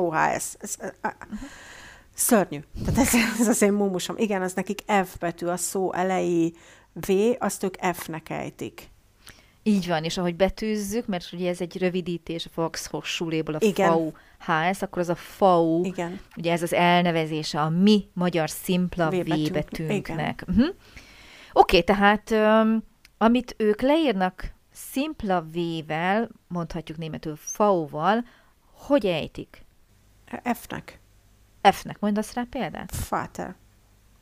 VHS. 0.09 0.55
Ez, 0.59 0.75
uh, 0.79 1.11
szörnyű. 2.13 2.59
Tehát 2.85 2.99
ez, 2.99 3.13
ez 3.39 3.47
az 3.47 3.61
én 3.61 3.73
mumusom. 3.73 4.17
Igen, 4.17 4.41
az 4.41 4.53
nekik 4.53 4.83
F 5.05 5.17
betű, 5.19 5.45
a 5.45 5.57
szó 5.57 5.93
elejé 5.93 6.53
V, 6.93 7.11
azt 7.39 7.63
ők 7.63 7.75
F-nek 7.93 8.29
ejtik. 8.29 8.89
Így 9.63 9.87
van, 9.87 10.03
és 10.03 10.17
ahogy 10.17 10.35
betűzzük, 10.35 11.05
mert 11.05 11.33
ugye 11.33 11.49
ez 11.49 11.61
egy 11.61 11.77
rövidítés 11.77 12.45
a 12.45 12.49
Volkshochschuléból, 12.55 13.55
a 13.55 13.57
Igen. 13.61 14.13
VHS, 14.45 14.81
akkor 14.81 15.01
az 15.01 15.09
a 15.09 15.15
FAU, 15.15 15.85
Igen. 15.85 16.19
ugye 16.37 16.51
ez 16.51 16.61
az 16.61 16.73
elnevezése 16.73 17.61
a 17.61 17.69
mi 17.69 18.09
magyar 18.13 18.49
szimpla 18.49 19.09
V 19.09 19.13
V 19.13 19.27
betűnk- 19.27 19.51
betűnknek. 19.51 20.43
Uh-huh. 20.47 20.65
Oké, 21.53 21.77
okay, 21.79 21.83
tehát 21.83 22.31
um, 22.31 22.83
amit 23.17 23.55
ők 23.57 23.81
leírnak 23.81 24.53
szimpla 24.71 25.41
V-vel, 25.41 26.29
mondhatjuk 26.47 26.97
németül 26.97 27.35
FAU-val, 27.35 28.25
hogy 28.71 29.05
ejtik? 29.05 29.65
F-nek. 30.53 30.99
F-nek 31.61 31.99
mondasz 31.99 32.33
rá 32.33 32.45
példát? 32.49 33.07
Vater. 33.09 33.55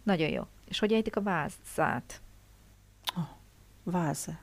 Nagyon 0.03 0.29
jó. 0.29 0.43
És 0.67 0.79
hogy 0.79 0.93
ejtik 0.93 1.15
a 1.15 1.21
vázát? 1.21 2.21
Váze. 3.83 4.41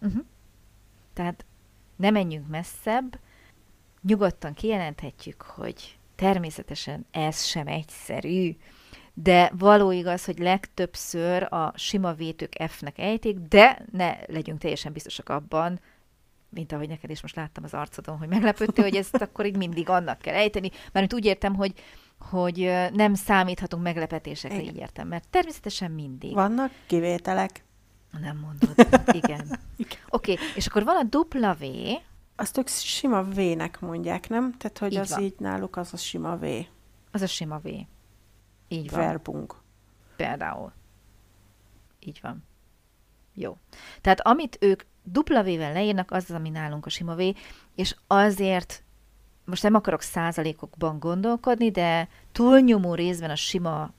Uh-huh. 0.00 0.24
Tehát 1.12 1.44
ne 1.96 2.10
menjünk 2.10 2.48
messzebb, 2.48 3.18
nyugodtan 4.02 4.54
kijelenthetjük, 4.54 5.42
hogy 5.42 5.98
természetesen 6.16 7.06
ez 7.10 7.44
sem 7.44 7.66
egyszerű, 7.66 8.56
de 9.14 9.52
való 9.58 9.90
igaz, 9.90 10.24
hogy 10.24 10.38
legtöbbször 10.38 11.42
a 11.42 11.72
sima 11.76 12.12
vétők 12.12 12.56
F-nek 12.68 12.98
ejtik, 12.98 13.38
de 13.38 13.84
ne 13.92 14.16
legyünk 14.26 14.58
teljesen 14.58 14.92
biztosak 14.92 15.28
abban, 15.28 15.80
mint 16.48 16.72
ahogy 16.72 16.88
neked 16.88 17.10
is 17.10 17.22
most 17.22 17.36
láttam 17.36 17.64
az 17.64 17.74
arcodon, 17.74 18.18
hogy 18.18 18.28
meglepődtél, 18.28 18.84
hogy 18.84 18.96
ezt 18.96 19.14
akkor 19.14 19.46
így 19.46 19.56
mindig 19.56 19.88
annak 19.88 20.18
kell 20.18 20.34
ejteni, 20.34 20.70
mert 20.92 21.14
úgy 21.14 21.24
értem, 21.24 21.54
hogy 21.54 21.72
hogy 22.18 22.72
nem 22.92 23.14
számíthatunk 23.14 23.82
meglepetésekre, 23.82 24.60
Igen. 24.60 24.74
így 24.74 24.80
értem, 24.80 25.08
mert 25.08 25.28
természetesen 25.28 25.90
mindig. 25.90 26.34
Vannak 26.34 26.72
kivételek. 26.86 27.64
Nem 28.20 28.36
mondod. 28.36 28.74
Igen. 29.12 29.40
Oké, 30.08 30.32
okay, 30.32 30.46
és 30.54 30.66
akkor 30.66 30.84
van 30.84 30.96
a 30.96 31.02
dupla 31.02 31.54
V, 31.54 31.64
Azt 32.40 32.58
ők 32.58 32.68
sima 32.68 33.22
V-nek 33.22 33.80
mondják, 33.80 34.28
nem? 34.28 34.56
Tehát, 34.56 34.78
hogy 34.78 34.92
Így 34.92 34.98
az 34.98 35.10
van. 35.10 35.22
így 35.22 35.34
náluk 35.38 35.76
az 35.76 35.92
a 35.92 35.96
sima 35.96 36.36
V. 36.36 36.44
az 37.10 37.22
a 37.22 37.26
sima 37.26 37.58
V. 37.58 37.66
Így 38.68 38.90
van. 38.90 39.00
Verbung. 39.00 39.54
Például. 40.16 40.72
Így 41.98 42.18
van. 42.22 42.44
Jó. 43.34 43.56
Tehát 44.00 44.20
amit 44.20 44.56
ők 44.60 44.82
dupla 45.02 45.42
V-vel 45.42 45.72
leírnak, 45.72 46.10
az 46.10 46.24
az, 46.28 46.34
ami 46.34 46.48
nálunk 46.48 46.86
a 46.86 46.88
sima 46.88 47.14
V, 47.14 47.20
és 47.74 47.96
azért 48.06 48.82
most 49.44 49.62
nem 49.62 49.74
akarok 49.74 50.02
százalékokban 50.02 50.98
gondolkodni, 50.98 51.70
de 51.70 52.08
túlnyomó 52.32 52.94
részben 52.94 53.30
a 53.30 53.36
sima 53.36 53.92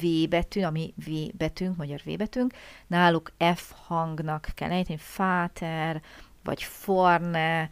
V 0.00 0.28
betű, 0.28 0.62
ami 0.62 0.94
V 1.06 1.10
betűnk, 1.36 1.76
magyar 1.76 2.00
V 2.04 2.16
betűnk, 2.16 2.54
náluk 2.86 3.32
F 3.54 3.72
hangnak 3.86 4.48
kell 4.54 4.70
ejteni, 4.70 4.98
Fáter, 4.98 6.02
vagy 6.46 6.62
Forne, 6.62 7.68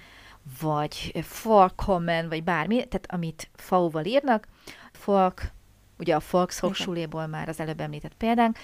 vagy 0.60 1.12
Forkommen, 1.22 2.28
vagy 2.28 2.44
bármi, 2.44 2.74
tehát 2.74 3.06
amit 3.08 3.50
V-val 3.68 4.04
írnak, 4.04 4.48
Folk, 4.92 5.52
ugye 5.98 6.14
a 6.14 6.22
Volkshochschuléból 6.30 7.26
már 7.26 7.48
az 7.48 7.60
előbb 7.60 7.80
említett 7.80 8.14
példánk, 8.14 8.58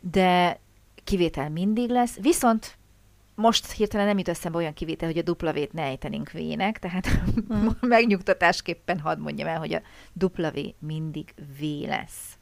de 0.00 0.60
kivétel 1.04 1.50
mindig 1.50 1.90
lesz, 1.90 2.18
viszont 2.20 2.78
most 3.34 3.72
hirtelen 3.72 4.06
nem 4.06 4.18
jut 4.18 4.28
eszembe 4.28 4.58
olyan 4.58 4.72
kivétel, 4.72 5.08
hogy 5.08 5.18
a 5.18 5.22
dupla 5.22 5.52
V-t 5.52 5.72
ne 5.72 5.82
ejtenénk 5.82 6.30
V-nek, 6.30 6.78
tehát 6.78 7.08
Mm. 7.54 7.66
megnyugtatásképpen 7.88 9.00
hadd 9.00 9.18
mondjam 9.18 9.48
el, 9.48 9.58
hogy 9.58 9.74
a 9.74 9.82
dupla 10.12 10.50
V 10.50 10.58
mindig 10.78 11.34
V 11.58 11.62
lesz. 11.86 12.38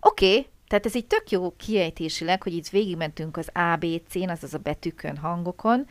Oké, 0.00 0.38
okay, 0.38 0.48
tehát 0.68 0.86
ez 0.86 0.94
így 0.94 1.06
tök 1.06 1.30
jó 1.30 1.56
kiejtésileg, 1.56 2.42
hogy 2.42 2.54
itt 2.54 2.68
végigmentünk 2.68 3.36
az 3.36 3.48
ABC-n, 3.54 4.28
azaz 4.28 4.54
a 4.54 4.58
betűkön, 4.58 5.16
hangokon, 5.16 5.86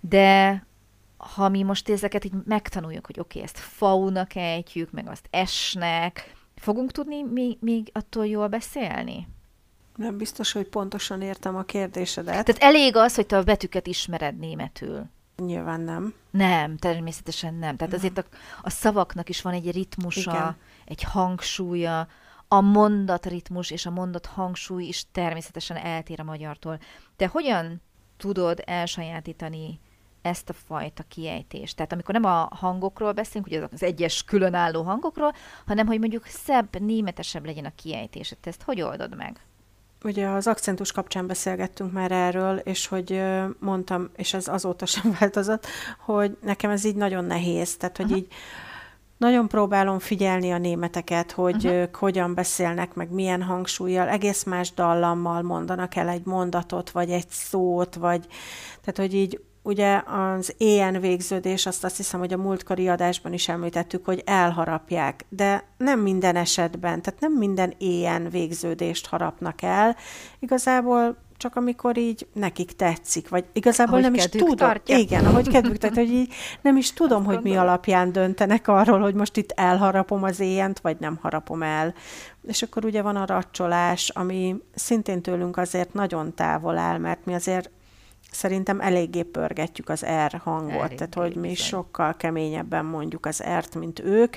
de 0.00 0.64
ha 1.16 1.48
mi 1.48 1.62
most 1.62 1.88
ezeket 1.88 2.24
így 2.24 2.32
megtanuljuk, 2.44 3.06
hogy 3.06 3.20
oké, 3.20 3.38
okay, 3.38 3.42
ezt 3.42 3.58
faunak 3.58 4.34
ejtjük, 4.34 4.90
meg 4.90 5.08
azt 5.08 5.28
esnek, 5.30 6.34
fogunk 6.56 6.92
tudni 6.92 7.22
még, 7.22 7.56
még 7.60 7.90
attól 7.92 8.26
jól 8.26 8.48
beszélni? 8.48 9.28
Nem 9.96 10.16
biztos, 10.16 10.52
hogy 10.52 10.68
pontosan 10.68 11.22
értem 11.22 11.56
a 11.56 11.62
kérdésedet. 11.62 12.44
Tehát 12.44 12.62
elég 12.62 12.96
az, 12.96 13.14
hogy 13.14 13.26
te 13.26 13.36
a 13.36 13.42
betűket 13.42 13.86
ismered 13.86 14.38
németül. 14.38 15.04
Nyilván 15.36 15.80
nem. 15.80 16.14
Nem, 16.30 16.76
természetesen 16.76 17.54
nem. 17.54 17.76
Tehát 17.76 17.94
azért 17.94 18.18
a, 18.18 18.24
a 18.62 18.70
szavaknak 18.70 19.28
is 19.28 19.42
van 19.42 19.52
egy 19.52 19.70
ritmusa. 19.70 20.30
Igen. 20.30 20.56
egy 20.84 21.02
hangsúlya, 21.02 22.08
a 22.48 22.60
mondatritmus 22.60 23.70
és 23.70 23.86
a 23.86 23.90
mondat 23.90 24.26
hangsúly 24.26 24.84
is 24.84 25.06
természetesen 25.12 25.76
eltér 25.76 26.20
a 26.20 26.24
magyartól. 26.24 26.78
Te 27.16 27.26
hogyan 27.26 27.80
tudod 28.16 28.62
elsajátítani 28.64 29.80
ezt 30.22 30.48
a 30.48 30.52
fajta 30.52 31.02
kiejtést? 31.08 31.76
Tehát 31.76 31.92
amikor 31.92 32.14
nem 32.14 32.24
a 32.24 32.48
hangokról 32.54 33.12
beszélünk, 33.12 33.46
ugye 33.46 33.68
az 33.72 33.82
egyes 33.82 34.24
különálló 34.24 34.82
hangokról, 34.82 35.32
hanem 35.66 35.86
hogy 35.86 35.98
mondjuk 35.98 36.26
szebb, 36.26 36.80
németesebb 36.80 37.44
legyen 37.44 37.64
a 37.64 37.74
kiejtés. 37.74 38.28
Te 38.40 38.50
ezt 38.50 38.62
hogy 38.62 38.80
oldod 38.80 39.16
meg? 39.16 39.40
Ugye 40.04 40.28
az 40.28 40.46
akcentus 40.46 40.92
kapcsán 40.92 41.26
beszélgettünk 41.26 41.92
már 41.92 42.12
erről, 42.12 42.56
és 42.56 42.86
hogy 42.86 43.22
mondtam, 43.58 44.10
és 44.16 44.34
ez 44.34 44.48
azóta 44.48 44.86
sem 44.86 45.12
változott, 45.20 45.66
hogy 45.98 46.38
nekem 46.42 46.70
ez 46.70 46.84
így 46.84 46.96
nagyon 46.96 47.24
nehéz. 47.24 47.76
Tehát, 47.76 47.96
hogy 47.96 48.10
Aha. 48.10 48.16
így 48.16 48.28
nagyon 49.16 49.48
próbálom 49.48 49.98
figyelni 49.98 50.50
a 50.52 50.58
németeket, 50.58 51.32
hogy 51.32 51.66
Aha. 51.66 51.74
ők 51.74 51.96
hogyan 51.96 52.34
beszélnek, 52.34 52.94
meg 52.94 53.10
milyen 53.10 53.42
hangsúlyjal, 53.42 54.08
egész 54.08 54.44
más 54.44 54.72
dallammal 54.74 55.42
mondanak 55.42 55.94
el 55.94 56.08
egy 56.08 56.24
mondatot, 56.24 56.90
vagy 56.90 57.10
egy 57.10 57.28
szót, 57.28 57.94
vagy 57.94 58.26
tehát, 58.80 58.96
hogy 58.96 59.14
így 59.14 59.40
ugye 59.62 60.02
az 60.06 60.54
éjjel 60.56 61.00
végződés, 61.00 61.66
azt 61.66 61.84
azt 61.84 61.96
hiszem, 61.96 62.20
hogy 62.20 62.32
a 62.32 62.36
múltkori 62.36 62.88
adásban 62.88 63.32
is 63.32 63.48
említettük, 63.48 64.04
hogy 64.04 64.22
elharapják, 64.24 65.24
de 65.28 65.64
nem 65.76 66.00
minden 66.00 66.36
esetben, 66.36 67.02
tehát 67.02 67.20
nem 67.20 67.32
minden 67.32 67.74
éjjel 67.78 68.28
végződést 68.28 69.06
harapnak 69.06 69.62
el. 69.62 69.96
Igazából 70.38 71.16
csak 71.36 71.56
amikor 71.56 71.98
így 71.98 72.26
nekik 72.32 72.72
tetszik, 72.72 73.28
vagy 73.28 73.44
igazából 73.52 73.92
ahogy 73.92 74.04
nem 74.04 74.14
is 74.14 74.26
tudom. 74.26 74.56
Tartja. 74.56 74.96
Igen, 74.96 75.24
ahogy 75.24 75.48
kedvük, 75.48 75.76
tehát 75.76 75.96
hogy 75.96 76.10
így 76.10 76.32
nem 76.60 76.76
is 76.76 76.92
tudom, 76.92 77.18
Azt 77.18 77.26
hogy 77.26 77.34
gondolom. 77.34 77.58
mi 77.58 77.68
alapján 77.68 78.12
döntenek 78.12 78.68
arról, 78.68 79.00
hogy 79.00 79.14
most 79.14 79.36
itt 79.36 79.52
elharapom 79.52 80.22
az 80.22 80.40
éjjent, 80.40 80.78
vagy 80.80 80.96
nem 81.00 81.18
harapom 81.22 81.62
el. 81.62 81.94
És 82.46 82.62
akkor 82.62 82.84
ugye 82.84 83.02
van 83.02 83.16
a 83.16 83.26
racsolás, 83.26 84.08
ami 84.08 84.56
szintén 84.74 85.22
tőlünk 85.22 85.56
azért 85.56 85.92
nagyon 85.92 86.34
távol 86.34 86.78
áll, 86.78 86.98
mert 86.98 87.24
mi 87.24 87.34
azért 87.34 87.70
szerintem 88.30 88.80
eléggé 88.80 89.22
pörgetjük 89.22 89.88
az 89.88 90.04
R 90.26 90.40
hangot, 90.44 90.72
eléggé, 90.72 90.94
tehát 90.94 91.14
hogy 91.14 91.34
mi 91.34 91.48
bizony. 91.48 91.66
sokkal 91.66 92.16
keményebben 92.16 92.84
mondjuk 92.84 93.26
az 93.26 93.42
R-t, 93.58 93.74
mint 93.74 94.00
ők, 94.00 94.36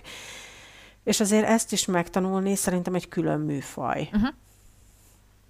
és 1.03 1.19
azért 1.19 1.47
ezt 1.47 1.71
is 1.71 1.85
megtanulni 1.85 2.55
szerintem 2.55 2.95
egy 2.95 3.07
külön 3.07 3.39
műfaj. 3.39 4.09
Uh-huh. 4.13 4.29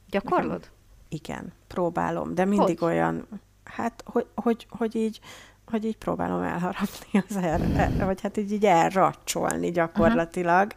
Gyakorlod? 0.09 0.51
Nekem, 0.51 0.78
igen, 1.09 1.53
próbálom, 1.67 2.35
de 2.35 2.45
mindig 2.45 2.79
hogy? 2.79 2.89
olyan, 2.89 3.27
hát, 3.63 4.03
hogy, 4.05 4.25
hogy, 4.35 4.67
hogy 4.69 4.95
így, 4.95 5.19
hogy 5.65 5.85
így 5.85 5.97
próbálom 5.97 6.41
elharapni 6.41 7.23
az 7.29 7.35
erre, 7.35 8.05
vagy 8.05 8.21
hát 8.21 8.37
így, 8.37 8.51
így 8.51 8.65
elracsolni 8.65 9.71
gyakorlatilag. 9.71 10.73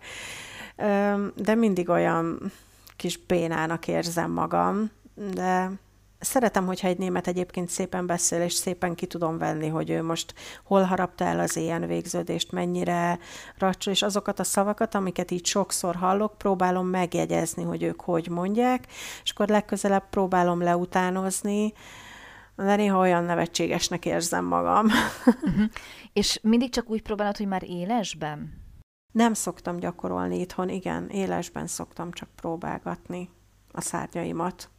Uh-huh. 0.76 1.26
De 1.36 1.54
mindig 1.54 1.88
olyan 1.88 2.52
kis 2.96 3.16
bénának 3.16 3.88
érzem 3.88 4.30
magam, 4.30 4.90
de 5.14 5.70
Szeretem, 6.24 6.66
hogyha 6.66 6.88
egy 6.88 6.98
német 6.98 7.26
egyébként 7.26 7.68
szépen 7.68 8.06
beszél, 8.06 8.40
és 8.40 8.52
szépen 8.52 8.94
ki 8.94 9.06
tudom 9.06 9.38
venni, 9.38 9.68
hogy 9.68 9.90
ő 9.90 10.02
most 10.02 10.34
hol 10.64 10.82
harapta 10.82 11.24
el 11.24 11.40
az 11.40 11.56
ilyen 11.56 11.86
végződést, 11.86 12.52
mennyire 12.52 13.18
racsol, 13.58 13.92
és 13.92 14.02
azokat 14.02 14.38
a 14.38 14.44
szavakat, 14.44 14.94
amiket 14.94 15.30
így 15.30 15.46
sokszor 15.46 15.94
hallok, 15.94 16.38
próbálom 16.38 16.86
megjegyezni, 16.86 17.62
hogy 17.62 17.82
ők 17.82 18.00
hogy 18.00 18.28
mondják, 18.28 18.86
és 19.22 19.30
akkor 19.30 19.48
legközelebb 19.48 20.08
próbálom 20.10 20.60
leutánozni, 20.60 21.72
de 22.56 22.76
néha 22.76 22.98
olyan 22.98 23.24
nevetségesnek 23.24 24.04
érzem 24.04 24.44
magam. 24.44 24.86
Uh-huh. 25.26 25.64
És 26.12 26.38
mindig 26.42 26.70
csak 26.70 26.90
úgy 26.90 27.02
próbálod, 27.02 27.36
hogy 27.36 27.46
már 27.46 27.62
élesben? 27.62 28.60
Nem 29.12 29.34
szoktam 29.34 29.78
gyakorolni 29.78 30.40
itthon, 30.40 30.68
igen, 30.68 31.08
élesben 31.08 31.66
szoktam 31.66 32.12
csak 32.12 32.28
próbálgatni 32.36 33.30
a 33.72 33.80
szárnyaimat. 33.80 34.71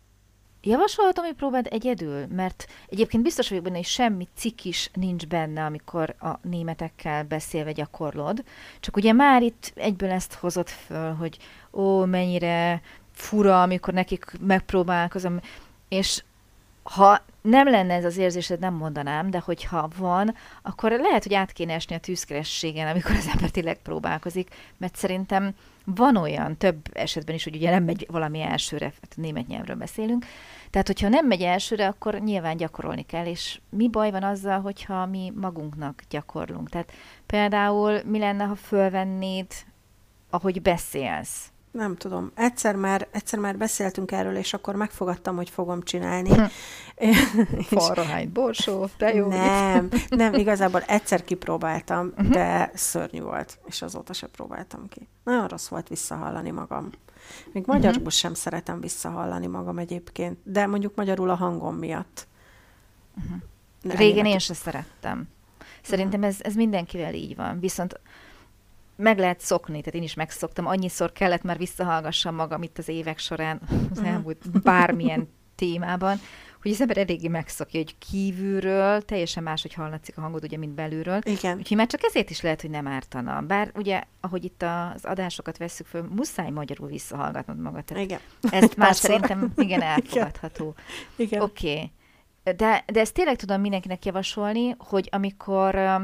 Javasolhatom, 0.66 1.26
hogy 1.26 1.34
próbáld 1.34 1.68
egyedül, 1.70 2.26
mert 2.28 2.66
egyébként 2.90 3.24
biztos 3.24 3.50
vagyok 3.50 3.64
benne, 3.64 3.76
hogy 3.76 3.86
semmi 3.86 4.28
cikk 4.36 4.64
is 4.64 4.90
nincs 4.94 5.28
benne, 5.28 5.66
amikor 5.66 6.16
a 6.20 6.40
németekkel 6.42 7.24
beszélve 7.24 7.72
gyakorlod. 7.72 8.44
Csak 8.80 8.96
ugye 8.96 9.14
már 9.14 9.42
itt 9.42 9.72
egyből 9.76 10.10
ezt 10.10 10.34
hozott 10.34 10.70
föl, 10.70 11.14
hogy 11.14 11.38
ó, 11.74 12.06
mennyire 12.06 12.82
fura, 13.12 13.62
amikor 13.62 13.94
nekik 13.94 14.26
megpróbálkozom, 14.40 15.40
és 15.90 16.24
ha 16.84 17.22
nem 17.42 17.70
lenne 17.70 17.94
ez 17.94 18.06
az 18.06 18.18
érzésed, 18.18 18.60
nem 18.60 18.74
mondanám, 18.74 19.30
de 19.30 19.40
hogyha 19.40 19.90
van, 19.98 20.36
akkor 20.62 20.92
lehet, 20.92 21.24
hogy 21.24 21.34
át 21.34 21.52
kéne 21.52 21.74
esni 21.74 21.96
a 21.96 22.00
tűzkerességen, 22.00 22.88
amikor 22.88 23.12
az 23.12 23.30
ember 23.34 23.50
tényleg 23.50 23.78
próbálkozik, 23.78 24.50
mert 24.78 24.96
szerintem 24.96 25.56
van 25.86 26.16
olyan, 26.16 26.58
több 26.58 26.78
esetben 26.94 27.36
is, 27.36 27.44
hogy 27.44 27.56
ugye 27.56 27.70
nem 27.70 27.84
megy 27.84 28.08
valami 28.12 28.42
elsőre, 28.42 28.86
hát 28.86 29.14
német 29.16 29.48
nyelvről 29.48 29.76
beszélünk, 29.76 30.26
tehát 30.70 30.88
hogyha 30.88 31.10
nem 31.10 31.28
megy 31.28 31.42
elsőre, 31.42 31.88
akkor 31.88 32.20
nyilván 32.20 32.58
gyakorolni 32.58 33.04
kell, 33.06 33.26
és 33.26 33.60
mi 33.70 33.90
baj 33.90 34.12
van 34.12 34.24
azzal, 34.24 34.62
hogyha 34.62 35.06
mi 35.06 35.34
magunknak 35.36 36.04
gyakorlunk? 36.10 36.70
Tehát 36.70 36.92
például 37.26 38.02
mi 38.06 38.20
lenne, 38.20 38.44
ha 38.44 38.56
fölvennéd, 38.56 39.48
ahogy 40.30 40.62
beszélsz? 40.62 41.53
Nem 41.74 41.96
tudom, 41.96 42.32
egyszer 42.36 42.76
már, 42.76 43.08
egyszer 43.12 43.40
már 43.40 43.58
beszéltünk 43.58 44.12
erről, 44.12 44.36
és 44.36 44.54
akkor 44.54 44.76
megfogadtam, 44.76 45.36
hogy 45.36 45.50
fogom 45.50 45.82
csinálni. 45.82 46.30
Hm. 46.30 46.44
Falrahány 47.78 48.32
borsó, 48.32 48.90
de 48.98 49.14
jó. 49.14 49.28
Nem, 49.28 49.90
nem, 50.10 50.34
igazából 50.34 50.82
egyszer 50.82 51.24
kipróbáltam, 51.24 52.08
uh-huh. 52.08 52.30
de 52.30 52.72
szörnyű 52.74 53.22
volt, 53.22 53.60
és 53.66 53.82
azóta 53.82 54.14
se 54.14 54.28
próbáltam 54.28 54.88
ki. 54.90 55.08
Nagyon 55.24 55.48
rossz 55.48 55.68
volt 55.68 55.88
visszahallani 55.88 56.52
magam. 56.52 56.90
Még 57.52 57.64
magyarul 57.66 57.98
uh-huh. 57.98 58.12
sem 58.12 58.34
szeretem 58.34 58.80
visszahallani 58.80 59.48
magam 59.48 59.78
egyébként, 59.78 60.38
de 60.44 60.68
mondjuk 60.68 60.96
magyarul 60.96 61.30
a 61.30 61.36
hangom 61.36 61.76
miatt. 61.76 62.28
Uh-huh. 63.24 63.98
Régen 63.98 64.26
én 64.26 64.40
se 64.40 64.54
szerettem. 64.54 65.28
Szerintem 65.82 66.24
ez, 66.24 66.38
ez 66.40 66.54
mindenkivel 66.54 67.14
így 67.14 67.36
van. 67.36 67.60
Viszont 67.60 68.00
meg 68.96 69.18
lehet 69.18 69.40
szokni, 69.40 69.80
tehát 69.80 69.96
én 69.96 70.04
is 70.04 70.14
megszoktam, 70.14 70.68
annyiszor 70.68 71.12
kellett 71.12 71.44
már 71.44 71.58
visszahallgassam 71.58 72.36
magam 72.36 72.62
itt 72.62 72.78
az 72.78 72.88
évek 72.88 73.18
során, 73.20 73.62
az 73.70 73.98
uh-huh. 73.98 74.14
elmúlt 74.14 74.62
bármilyen 74.62 75.28
témában, 75.56 76.20
hogy 76.62 76.72
az 76.72 76.82
ember 76.82 76.98
eléggé 76.98 77.28
megszokja, 77.28 77.80
hogy 77.80 77.98
kívülről 77.98 79.02
teljesen 79.02 79.44
máshogy 79.44 79.74
hallatszik 79.74 80.18
a 80.18 80.22
hangod, 80.22 80.44
ugye, 80.44 80.58
mint 80.58 80.74
belülről. 80.74 81.20
Igen. 81.24 81.58
Úgyhogy 81.58 81.78
már 81.78 81.88
csak 81.88 82.04
ezért 82.04 82.30
is 82.30 82.42
lehet, 82.42 82.62
hogy 82.62 82.70
nem 82.70 82.88
ártana. 82.88 83.42
Bár 83.42 83.72
ugye, 83.76 84.04
ahogy 84.22 84.44
itt 84.44 84.64
az 84.64 85.06
adásokat 85.06 85.58
veszük 85.58 85.88
föl, 85.88 86.08
muszáj 86.16 86.50
magyarul 86.50 86.88
visszahallgatnod 86.88 87.60
magad. 87.60 87.84
Tehát 87.84 88.04
igen. 88.04 88.20
Ezt 88.42 88.76
már 88.84 88.96
szerintem 88.96 89.54
igen 89.56 89.82
elfogadható. 89.82 90.76
Igen. 91.16 91.42
Oké. 91.42 91.72
Okay. 91.72 91.92
De, 92.56 92.84
de 92.86 93.00
ezt 93.00 93.14
tényleg 93.14 93.36
tudom 93.36 93.62
mindenkinek 93.62 94.06
javasolni, 94.06 94.76
hogy 94.78 95.10
amikor 95.12 96.00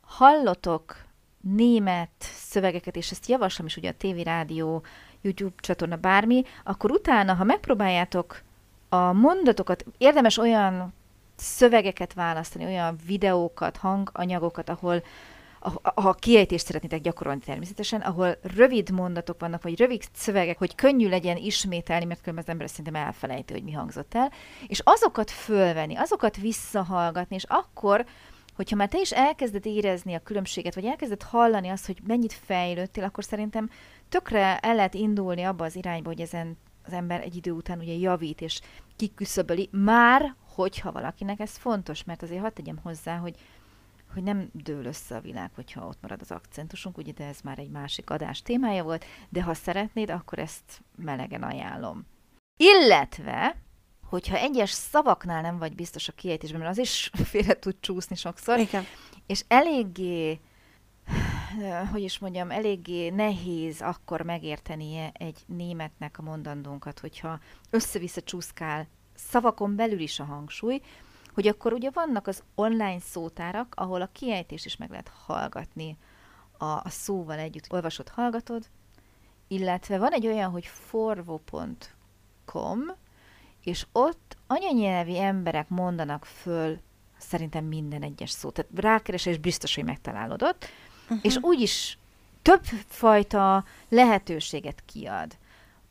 hallotok 0.00 1.01
német 1.42 2.10
szövegeket, 2.18 2.96
és 2.96 3.10
ezt 3.10 3.28
javaslom 3.28 3.66
is 3.66 3.76
ugye 3.76 3.90
a 3.90 3.94
TV, 3.98 4.22
rádió, 4.24 4.82
YouTube 5.20 5.54
csatorna, 5.56 5.96
bármi, 5.96 6.42
akkor 6.64 6.90
utána, 6.90 7.34
ha 7.34 7.44
megpróbáljátok 7.44 8.42
a 8.88 9.12
mondatokat, 9.12 9.84
érdemes 9.98 10.38
olyan 10.38 10.94
szövegeket 11.36 12.14
választani, 12.14 12.64
olyan 12.64 12.98
videókat, 13.06 13.76
hanganyagokat, 13.76 14.68
ahol 14.68 15.02
ha 15.94 16.12
kiejtést 16.12 16.66
szeretnétek 16.66 17.00
gyakorolni 17.00 17.40
természetesen, 17.40 18.00
ahol 18.00 18.36
rövid 18.56 18.90
mondatok 18.90 19.40
vannak, 19.40 19.62
vagy 19.62 19.78
rövid 19.78 20.02
szövegek, 20.14 20.58
hogy 20.58 20.74
könnyű 20.74 21.08
legyen 21.08 21.36
ismételni, 21.36 22.04
mert 22.04 22.20
különben 22.20 22.44
az 22.44 22.50
ember 22.50 22.68
szerintem 22.68 22.94
elfelejti, 22.94 23.52
hogy 23.52 23.62
mi 23.62 23.72
hangzott 23.72 24.14
el, 24.14 24.32
és 24.66 24.80
azokat 24.84 25.30
fölvenni, 25.30 25.96
azokat 25.96 26.36
visszahallgatni, 26.36 27.34
és 27.34 27.44
akkor 27.48 28.06
hogyha 28.54 28.76
már 28.76 28.88
te 28.88 29.00
is 29.00 29.12
elkezded 29.12 29.66
érezni 29.66 30.14
a 30.14 30.22
különbséget, 30.22 30.74
vagy 30.74 30.84
elkezded 30.84 31.22
hallani 31.22 31.68
azt, 31.68 31.86
hogy 31.86 31.98
mennyit 32.06 32.32
fejlődtél, 32.32 33.04
akkor 33.04 33.24
szerintem 33.24 33.70
tökre 34.08 34.58
el 34.58 34.74
lehet 34.74 34.94
indulni 34.94 35.42
abba 35.42 35.64
az 35.64 35.76
irányba, 35.76 36.08
hogy 36.08 36.20
ezen 36.20 36.56
az 36.84 36.92
ember 36.92 37.20
egy 37.20 37.36
idő 37.36 37.50
után 37.50 37.78
ugye 37.78 37.92
javít 37.92 38.40
és 38.40 38.60
kiküszöböli, 38.96 39.68
már 39.72 40.34
hogyha 40.54 40.92
valakinek 40.92 41.40
ez 41.40 41.56
fontos, 41.56 42.04
mert 42.04 42.22
azért 42.22 42.40
hadd 42.40 42.54
tegyem 42.54 42.78
hozzá, 42.82 43.16
hogy 43.16 43.34
hogy 44.12 44.22
nem 44.22 44.50
dől 44.52 44.84
össze 44.84 45.16
a 45.16 45.20
világ, 45.20 45.50
hogyha 45.54 45.86
ott 45.86 45.98
marad 46.00 46.20
az 46.20 46.30
akcentusunk, 46.30 46.98
ugye, 46.98 47.12
de 47.12 47.24
ez 47.24 47.40
már 47.40 47.58
egy 47.58 47.70
másik 47.70 48.10
adás 48.10 48.42
témája 48.42 48.82
volt, 48.82 49.04
de 49.28 49.42
ha 49.42 49.54
szeretnéd, 49.54 50.10
akkor 50.10 50.38
ezt 50.38 50.82
melegen 50.96 51.42
ajánlom. 51.42 52.06
Illetve 52.56 53.56
hogyha 54.12 54.36
egyes 54.36 54.70
szavaknál 54.70 55.42
nem 55.42 55.58
vagy 55.58 55.74
biztos 55.74 56.08
a 56.08 56.12
kiejtésben, 56.12 56.60
mert 56.60 56.72
az 56.72 56.78
is 56.78 57.10
félre 57.30 57.58
tud 57.58 57.76
csúszni 57.80 58.16
sokszor, 58.16 58.58
Igen. 58.58 58.84
és 59.26 59.44
eléggé 59.48 60.40
hogy 61.90 62.02
is 62.02 62.18
mondjam, 62.18 62.50
eléggé 62.50 63.08
nehéz 63.08 63.80
akkor 63.80 64.22
megértenie 64.22 65.10
egy 65.12 65.38
németnek 65.46 66.18
a 66.18 66.22
mondandónkat, 66.22 66.98
hogyha 66.98 67.38
össze-vissza 67.70 68.20
csúszkál 68.20 68.88
szavakon 69.14 69.76
belül 69.76 70.00
is 70.00 70.20
a 70.20 70.24
hangsúly, 70.24 70.80
hogy 71.34 71.46
akkor 71.46 71.72
ugye 71.72 71.90
vannak 71.90 72.26
az 72.26 72.42
online 72.54 73.00
szótárak, 73.00 73.74
ahol 73.76 74.02
a 74.02 74.10
kiejtést 74.12 74.64
is 74.64 74.76
meg 74.76 74.90
lehet 74.90 75.12
hallgatni 75.26 75.96
a, 76.58 76.64
a 76.64 76.88
szóval 76.88 77.38
együtt. 77.38 77.72
Olvasod, 77.72 78.08
hallgatod, 78.08 78.66
illetve 79.48 79.98
van 79.98 80.12
egy 80.12 80.26
olyan, 80.26 80.50
hogy 80.50 80.66
forvo.com, 80.66 81.80
és 83.64 83.86
ott 83.92 84.36
anyanyelvi 84.46 85.18
emberek 85.18 85.68
mondanak 85.68 86.24
föl 86.24 86.78
szerintem 87.18 87.64
minden 87.64 88.02
egyes 88.02 88.30
szót. 88.30 88.54
Tehát 88.54 88.70
rákeresés 88.74 89.38
biztos, 89.38 89.74
hogy 89.74 89.84
megtalálod 89.84 90.42
ott, 90.42 90.68
uh-huh. 91.02 91.18
és 91.22 91.38
úgyis 91.40 91.98
többfajta 92.42 93.64
lehetőséget 93.88 94.82
kiad. 94.86 95.36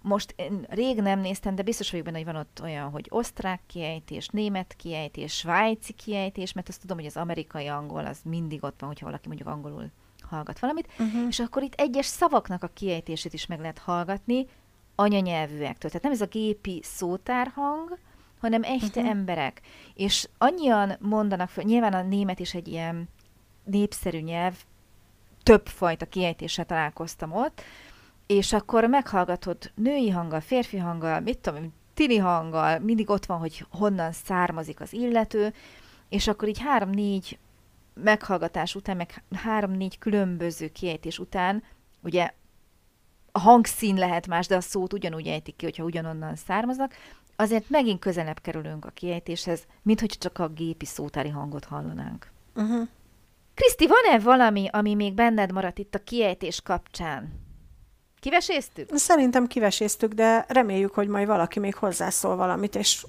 Most 0.01 0.33
én 0.35 0.65
rég 0.69 1.01
nem 1.01 1.19
néztem, 1.19 1.55
de 1.55 1.63
biztos 1.63 1.91
vagyok 1.91 2.05
benne, 2.05 2.17
hogy 2.17 2.25
van 2.25 2.35
ott 2.35 2.59
olyan, 2.63 2.89
hogy 2.89 3.05
osztrák 3.09 3.61
kiejtés, 3.67 4.27
német 4.27 4.73
kiejtés, 4.73 5.33
svájci 5.33 5.93
kiejtés, 5.93 6.53
mert 6.53 6.69
azt 6.69 6.81
tudom, 6.81 6.97
hogy 6.97 7.05
az 7.05 7.17
amerikai 7.17 7.67
angol 7.67 8.05
az 8.05 8.19
mindig 8.23 8.63
ott 8.63 8.79
van, 8.79 8.89
hogyha 8.89 9.05
valaki 9.05 9.27
mondjuk 9.27 9.49
angolul 9.49 9.91
hallgat 10.21 10.59
valamit, 10.59 10.87
uh-huh. 10.99 11.27
és 11.27 11.39
akkor 11.39 11.63
itt 11.63 11.73
egyes 11.73 12.05
szavaknak 12.05 12.63
a 12.63 12.67
kiejtését 12.73 13.33
is 13.33 13.45
meg 13.45 13.59
lehet 13.59 13.77
hallgatni, 13.77 14.47
anyanyelvűektől. 15.01 15.91
Tehát 15.91 16.01
nem 16.01 16.11
ez 16.11 16.21
a 16.21 16.25
gépi 16.25 16.81
szótárhang, 16.83 17.97
hanem 18.39 18.63
echte 18.63 18.99
uh-huh. 18.99 19.15
emberek. 19.15 19.61
És 19.93 20.29
annyian 20.37 20.95
mondanak 20.99 21.49
föl, 21.49 21.63
nyilván 21.63 21.93
a 21.93 22.01
német 22.01 22.39
is 22.39 22.53
egy 22.53 22.67
ilyen 22.67 23.09
népszerű 23.63 24.19
nyelv, 24.19 24.55
többfajta 25.43 26.05
kiejtéssel 26.05 26.65
találkoztam 26.65 27.31
ott, 27.31 27.61
és 28.27 28.53
akkor 28.53 28.85
meghallgatod 28.85 29.71
női 29.75 30.09
hanggal, 30.09 30.41
férfi 30.41 30.77
hanggal, 30.77 31.19
mit 31.19 31.37
tudom, 31.37 31.73
tini 31.93 32.17
hanggal, 32.17 32.79
mindig 32.79 33.09
ott 33.09 33.25
van, 33.25 33.39
hogy 33.39 33.65
honnan 33.69 34.11
származik 34.11 34.79
az 34.79 34.93
illető, 34.93 35.53
és 36.09 36.27
akkor 36.27 36.47
így 36.47 36.59
három-négy 36.59 37.39
meghallgatás 37.93 38.75
után, 38.75 38.97
meg 38.97 39.23
három-négy 39.35 39.97
különböző 39.97 40.67
kiejtés 40.67 41.19
után, 41.19 41.63
ugye 42.03 42.31
a 43.31 43.39
hangszín 43.39 43.95
lehet 43.95 44.27
más, 44.27 44.47
de 44.47 44.55
a 44.55 44.61
szót 44.61 44.93
ugyanúgy 44.93 45.27
ejtik 45.27 45.55
ki, 45.55 45.65
hogyha 45.65 45.83
ugyanonnan 45.83 46.35
származnak, 46.35 46.93
azért 47.35 47.69
megint 47.69 47.99
közelebb 47.99 48.39
kerülünk 48.41 48.85
a 48.85 48.89
kiejtéshez, 48.89 49.63
mint 49.81 49.99
hogy 49.99 50.15
csak 50.19 50.39
a 50.39 50.47
gépi 50.47 50.85
szótári 50.85 51.29
hangot 51.29 51.65
hallanánk. 51.65 52.31
Uh-huh. 52.55 52.87
Kriszti, 53.53 53.87
van-e 53.87 54.19
valami, 54.19 54.67
ami 54.71 54.93
még 54.93 55.13
benned 55.13 55.51
maradt 55.51 55.77
itt 55.77 55.95
a 55.95 56.03
kiejtés 56.03 56.61
kapcsán? 56.61 57.39
Kiveséztük? 58.19 58.89
Szerintem 58.93 59.47
kiveséztük, 59.47 60.13
de 60.13 60.45
reméljük, 60.47 60.93
hogy 60.93 61.07
majd 61.07 61.27
valaki 61.27 61.59
még 61.59 61.75
hozzászól 61.75 62.35
valamit, 62.35 62.75
és 62.75 63.05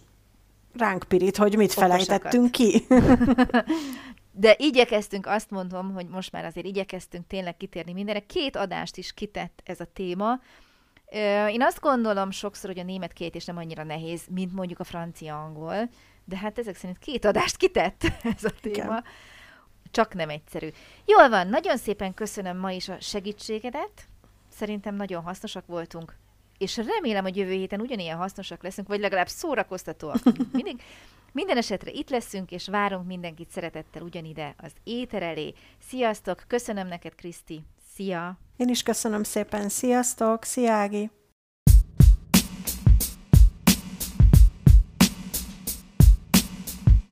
ránk 0.73 1.05
pirít, 1.09 1.37
hogy 1.37 1.57
mit 1.57 1.71
Okosakat. 1.71 1.91
felejtettünk 1.91 2.51
ki. 2.51 2.87
De 4.33 4.55
igyekeztünk, 4.59 5.27
azt 5.27 5.51
mondom, 5.51 5.93
hogy 5.93 6.07
most 6.07 6.33
már 6.33 6.45
azért 6.45 6.67
igyekeztünk 6.67 7.27
tényleg 7.27 7.57
kitérni 7.57 7.93
mindenre. 7.93 8.27
Két 8.27 8.57
adást 8.57 8.97
is 8.97 9.13
kitett 9.13 9.61
ez 9.65 9.81
a 9.81 9.85
téma. 9.93 10.41
Én 11.49 11.63
azt 11.63 11.81
gondolom 11.81 12.31
sokszor, 12.31 12.71
hogy 12.71 12.79
a 12.79 12.85
német 12.85 13.13
kiejtés 13.13 13.45
nem 13.45 13.57
annyira 13.57 13.85
nehéz, 13.85 14.23
mint 14.31 14.53
mondjuk 14.53 14.81
a 14.81 14.85
francia-angol, 14.85 15.89
de 16.25 16.37
hát 16.37 16.59
ezek 16.59 16.77
szerint 16.77 16.99
két 16.99 17.25
adást 17.25 17.57
kitett 17.57 18.05
ez 18.37 18.45
a 18.45 18.51
téma. 18.61 18.75
Igen. 18.75 19.05
Csak 19.91 20.15
nem 20.15 20.29
egyszerű. 20.29 20.69
Jól 21.05 21.29
van, 21.29 21.49
nagyon 21.49 21.77
szépen 21.77 22.15
köszönöm 22.15 22.59
ma 22.59 22.71
is 22.71 22.89
a 22.89 23.01
segítségedet. 23.01 24.09
Szerintem 24.49 24.95
nagyon 24.95 25.23
hasznosak 25.23 25.67
voltunk 25.67 26.21
és 26.63 26.77
remélem, 26.77 27.23
hogy 27.23 27.37
jövő 27.37 27.53
héten 27.53 27.81
ugyanilyen 27.81 28.17
hasznosak 28.17 28.63
leszünk, 28.63 28.89
vagy 28.89 29.01
legalább 29.01 29.29
szórakoztatóak. 29.29 30.23
Mindig, 30.53 30.83
minden 31.33 31.57
esetre 31.57 31.91
itt 31.91 32.11
leszünk, 32.11 32.51
és 32.51 32.69
várunk 32.69 33.07
mindenkit 33.07 33.51
szeretettel 33.51 34.03
ugyanide 34.03 34.55
az 34.59 34.73
éter 34.85 35.23
elé. 35.23 35.55
Sziasztok! 35.89 36.45
Köszönöm 36.47 36.87
neked, 36.87 37.15
Kriszti! 37.15 37.63
Szia! 37.95 38.39
Én 38.57 38.69
is 38.69 38.83
köszönöm 38.83 39.23
szépen. 39.23 39.69
Sziasztok! 39.69 40.45
Szia, 40.45 40.73
Ági! 40.73 41.11